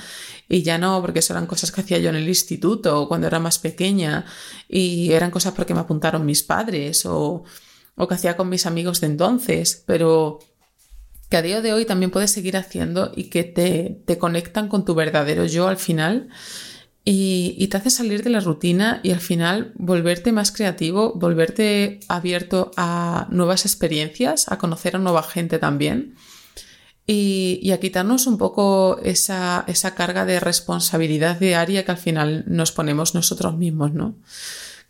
y 0.50 0.62
ya 0.62 0.76
no, 0.76 1.00
porque 1.00 1.20
eso 1.20 1.32
eran 1.32 1.46
cosas 1.46 1.72
que 1.72 1.80
hacía 1.80 1.98
yo 1.98 2.10
en 2.10 2.16
el 2.16 2.28
instituto 2.28 3.08
cuando 3.08 3.26
era 3.26 3.40
más 3.40 3.58
pequeña 3.58 4.26
y 4.68 5.12
eran 5.12 5.30
cosas 5.30 5.54
porque 5.54 5.72
me 5.72 5.80
apuntaron 5.80 6.26
mis 6.26 6.42
padres 6.42 7.06
o, 7.06 7.44
o 7.94 8.06
que 8.06 8.14
hacía 8.14 8.36
con 8.36 8.50
mis 8.50 8.66
amigos 8.66 9.00
de 9.00 9.06
entonces, 9.06 9.82
pero 9.86 10.40
que 11.30 11.38
a 11.38 11.42
día 11.42 11.62
de 11.62 11.72
hoy 11.72 11.86
también 11.86 12.10
puedes 12.10 12.32
seguir 12.32 12.58
haciendo 12.58 13.12
y 13.16 13.30
que 13.30 13.42
te, 13.42 14.02
te 14.04 14.18
conectan 14.18 14.68
con 14.68 14.84
tu 14.84 14.94
verdadero 14.94 15.46
yo 15.46 15.68
al 15.68 15.78
final 15.78 16.28
y, 17.08 17.68
te 17.68 17.76
hace 17.76 17.90
salir 17.90 18.24
de 18.24 18.30
la 18.30 18.40
rutina 18.40 18.98
y 19.04 19.12
al 19.12 19.20
final 19.20 19.70
volverte 19.76 20.32
más 20.32 20.50
creativo, 20.50 21.12
volverte 21.14 22.00
abierto 22.08 22.72
a 22.76 23.28
nuevas 23.30 23.64
experiencias, 23.64 24.50
a 24.50 24.58
conocer 24.58 24.96
a 24.96 24.98
nueva 24.98 25.22
gente 25.22 25.60
también 25.60 26.16
y, 27.06 27.60
y 27.62 27.70
a 27.70 27.78
quitarnos 27.78 28.26
un 28.26 28.38
poco 28.38 28.98
esa, 29.04 29.62
esa 29.68 29.94
carga 29.94 30.24
de 30.24 30.40
responsabilidad 30.40 31.38
diaria 31.38 31.84
que 31.84 31.92
al 31.92 31.98
final 31.98 32.42
nos 32.48 32.72
ponemos 32.72 33.14
nosotros 33.14 33.56
mismos, 33.56 33.94
¿no? 33.94 34.16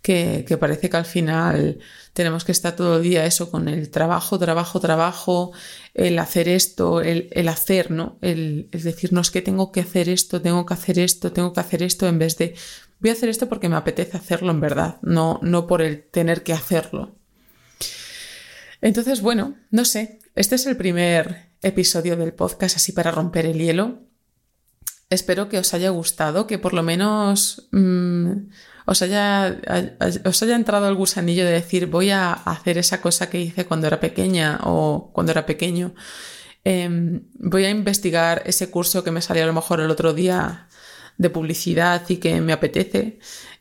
Que, 0.06 0.56
parece 0.60 0.88
que 0.88 0.96
al 0.96 1.04
final 1.04 1.80
tenemos 2.12 2.44
que 2.44 2.52
estar 2.52 2.76
todo 2.76 2.98
el 2.98 3.02
día 3.02 3.26
eso 3.26 3.50
con 3.50 3.68
el 3.68 3.90
trabajo, 3.90 4.38
trabajo, 4.38 4.78
trabajo, 4.78 5.52
el 5.94 6.20
hacer 6.20 6.48
esto, 6.48 7.00
el, 7.00 7.28
el 7.32 7.48
hacer, 7.48 7.90
¿no? 7.90 8.16
El, 8.20 8.68
decirnos 8.70 9.32
que 9.32 9.42
tengo 9.42 9.72
que 9.72 9.80
hacer 9.80 10.08
esto, 10.08 10.40
tengo 10.40 10.64
que 10.64 10.74
hacer 10.74 11.00
esto, 11.00 11.32
tengo 11.32 11.52
que 11.52 11.58
hacer 11.58 11.82
esto, 11.82 12.06
en 12.06 12.20
vez 12.20 12.38
de 12.38 12.54
voy 13.00 13.10
a 13.10 13.14
hacer 13.14 13.28
esto 13.28 13.48
porque 13.48 13.68
me 13.68 13.74
apetece 13.74 14.16
hacerlo 14.16 14.52
en 14.52 14.60
verdad, 14.60 14.98
no, 15.02 15.40
no 15.42 15.66
por 15.66 15.82
el 15.82 16.04
tener 16.04 16.44
que 16.44 16.52
hacerlo. 16.52 17.16
Entonces, 18.80 19.22
bueno, 19.22 19.56
no 19.72 19.84
sé, 19.84 20.20
este 20.36 20.54
es 20.54 20.66
el 20.66 20.76
primer 20.76 21.50
episodio 21.62 22.16
del 22.16 22.32
podcast 22.32 22.76
así 22.76 22.92
para 22.92 23.10
romper 23.10 23.46
el 23.46 23.58
hielo. 23.58 24.02
Espero 25.10 25.48
que 25.48 25.58
os 25.58 25.74
haya 25.74 25.90
gustado, 25.90 26.46
que 26.46 26.58
por 26.58 26.74
lo 26.74 26.84
menos 26.84 27.68
mmm, 27.72 28.48
os 28.86 29.02
haya, 29.02 29.60
os 30.24 30.42
haya 30.42 30.54
entrado 30.54 30.88
el 30.88 30.94
gusanillo 30.94 31.44
de 31.44 31.50
decir 31.50 31.86
voy 31.86 32.10
a 32.10 32.32
hacer 32.32 32.78
esa 32.78 33.00
cosa 33.00 33.28
que 33.28 33.40
hice 33.40 33.66
cuando 33.66 33.88
era 33.88 33.98
pequeña 33.98 34.60
o 34.62 35.10
cuando 35.12 35.32
era 35.32 35.44
pequeño. 35.44 35.94
Eh, 36.64 36.88
voy 37.34 37.64
a 37.64 37.70
investigar 37.70 38.42
ese 38.46 38.70
curso 38.70 39.02
que 39.02 39.10
me 39.10 39.20
salió 39.20 39.42
a 39.42 39.46
lo 39.46 39.52
mejor 39.52 39.80
el 39.80 39.90
otro 39.90 40.14
día 40.14 40.68
de 41.18 41.30
publicidad 41.30 42.02
y 42.08 42.18
que 42.18 42.40
me 42.40 42.52
apetece. 42.52 43.18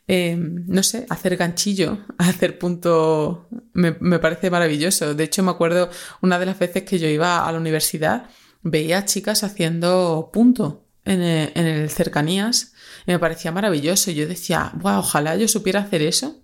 Eh, 0.08 0.36
no 0.38 0.84
sé, 0.84 1.08
hacer 1.10 1.36
ganchillo, 1.38 2.06
hacer 2.20 2.60
punto, 2.60 3.50
me, 3.74 3.96
me, 4.00 4.20
parece 4.20 4.52
maravilloso. 4.52 5.16
De 5.16 5.24
hecho, 5.24 5.42
me 5.42 5.52
acuerdo 5.52 5.90
una 6.22 6.38
de 6.38 6.46
las 6.46 6.60
veces 6.60 6.84
que 6.84 7.00
yo 7.00 7.08
iba 7.08 7.48
a 7.48 7.52
la 7.52 7.58
universidad, 7.58 8.30
veía 8.62 9.06
chicas 9.06 9.44
haciendo 9.44 10.30
punto 10.32 10.86
en 11.04 11.22
el, 11.22 11.52
en 11.56 11.66
el 11.66 11.90
cercanías 11.90 12.75
me 13.06 13.20
parecía 13.20 13.52
maravilloso. 13.52 14.12
Yo 14.12 14.28
decía, 14.28 14.72
wow, 14.76 15.00
ojalá 15.00 15.36
yo 15.36 15.48
supiera 15.48 15.82
hacer 15.82 16.02
eso 16.02 16.44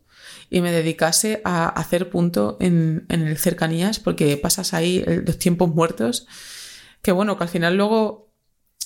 y 0.49 0.61
me 0.61 0.71
dedicase 0.71 1.41
a 1.45 1.69
hacer 1.69 2.09
punto 2.09 2.57
en, 2.59 3.05
en 3.09 3.27
el 3.27 3.37
cercanías 3.37 3.99
porque 3.99 4.37
pasas 4.37 4.73
ahí 4.73 5.03
los 5.25 5.37
tiempos 5.37 5.69
muertos. 5.69 6.27
Que 7.01 7.11
bueno, 7.11 7.37
que 7.37 7.43
al 7.43 7.49
final 7.49 7.77
luego 7.77 8.31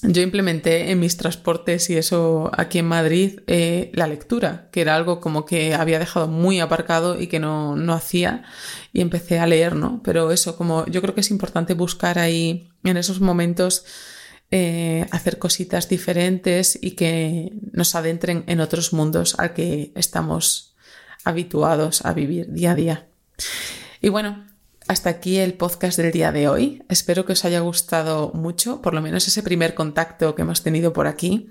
yo 0.02 0.22
implementé 0.22 0.92
en 0.92 1.00
mis 1.00 1.18
transportes 1.18 1.90
y 1.90 1.98
eso 1.98 2.52
aquí 2.56 2.80
en 2.80 2.86
Madrid 2.86 3.40
eh, 3.48 3.92
la 3.94 4.08
lectura, 4.08 4.70
que 4.72 4.82
era 4.82 4.96
algo 4.96 5.20
como 5.20 5.46
que 5.46 5.74
había 5.74 6.00
dejado 6.00 6.28
muy 6.28 6.60
aparcado 6.60 7.20
y 7.20 7.28
que 7.28 7.40
no, 7.40 7.76
no 7.76 7.94
hacía 7.94 8.44
y 8.94 9.02
empecé 9.02 9.40
a 9.40 9.48
leer, 9.48 9.76
¿no? 9.76 10.02
Pero 10.04 10.32
eso, 10.32 10.58
como 10.58 10.86
yo 10.88 11.02
creo 11.02 11.16
que 11.16 11.22
es 11.22 11.32
importante 11.32 11.74
buscar 11.74 12.20
ahí 12.20 12.70
en 12.84 12.98
esos 12.98 13.22
momentos 13.22 13.86
eh, 14.52 15.08
hacer 15.12 15.40
cositas 15.40 15.90
diferentes 15.90 16.78
y 16.80 16.92
que 16.92 17.52
nos 17.72 17.96
adentren 17.96 18.44
en 18.48 18.60
otros 18.60 18.94
mundos 18.94 19.40
al 19.40 19.54
que 19.54 19.92
estamos 19.96 20.76
habituados 21.24 22.06
a 22.06 22.14
vivir 22.14 22.52
día 22.52 22.72
a 22.72 22.76
día. 22.76 23.08
Y 24.02 24.10
bueno, 24.10 24.46
hasta 24.88 25.10
aquí 25.10 25.38
el 25.38 25.56
podcast 25.56 25.98
del 25.98 26.12
día 26.12 26.32
de 26.32 26.48
hoy. 26.48 26.84
Espero 26.90 27.26
que 27.26 27.34
os 27.34 27.44
haya 27.44 27.60
gustado 27.60 28.32
mucho, 28.34 28.82
por 28.82 28.94
lo 28.94 29.02
menos 29.02 29.28
ese 29.28 29.42
primer 29.42 29.74
contacto 29.74 30.36
que 30.36 30.44
hemos 30.44 30.62
tenido 30.62 30.94
por 30.94 31.08
aquí. 31.08 31.50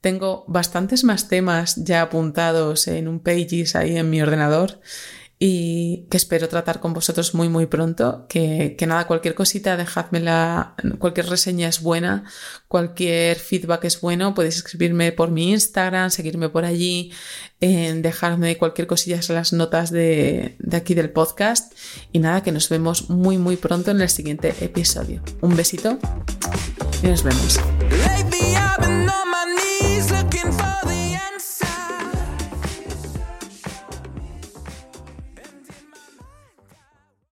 Tengo 0.00 0.44
bastantes 0.46 1.04
más 1.04 1.28
temas 1.28 1.76
ya 1.76 2.02
apuntados 2.02 2.86
en 2.86 3.08
un 3.08 3.20
pages 3.20 3.76
ahí 3.76 3.96
en 3.96 4.10
mi 4.10 4.20
ordenador 4.20 4.80
y 5.42 6.06
que 6.10 6.18
espero 6.18 6.50
tratar 6.50 6.80
con 6.80 6.92
vosotros 6.92 7.34
muy 7.34 7.48
muy 7.48 7.64
pronto. 7.64 8.26
Que, 8.28 8.76
que 8.78 8.86
nada, 8.86 9.06
cualquier 9.06 9.34
cosita, 9.34 9.78
dejadmela, 9.78 10.74
cualquier 10.98 11.30
reseña 11.30 11.66
es 11.66 11.80
buena, 11.80 12.24
cualquier 12.68 13.38
feedback 13.38 13.84
es 13.86 14.02
bueno, 14.02 14.34
podéis 14.34 14.56
escribirme 14.56 15.12
por 15.12 15.30
mi 15.30 15.50
Instagram, 15.50 16.10
seguirme 16.10 16.50
por 16.50 16.66
allí, 16.66 17.10
en 17.62 18.02
dejarme 18.02 18.58
cualquier 18.58 18.86
cosilla 18.86 19.18
en 19.26 19.34
las 19.34 19.54
notas 19.54 19.90
de, 19.90 20.56
de 20.58 20.76
aquí 20.76 20.92
del 20.92 21.08
podcast. 21.08 21.72
Y 22.12 22.18
nada, 22.18 22.42
que 22.42 22.52
nos 22.52 22.68
vemos 22.68 23.08
muy 23.08 23.38
muy 23.38 23.56
pronto 23.56 23.92
en 23.92 24.02
el 24.02 24.10
siguiente 24.10 24.54
episodio. 24.60 25.22
Un 25.40 25.56
besito 25.56 25.98
y 27.02 27.06
nos 27.06 27.22
vemos. 27.22 27.58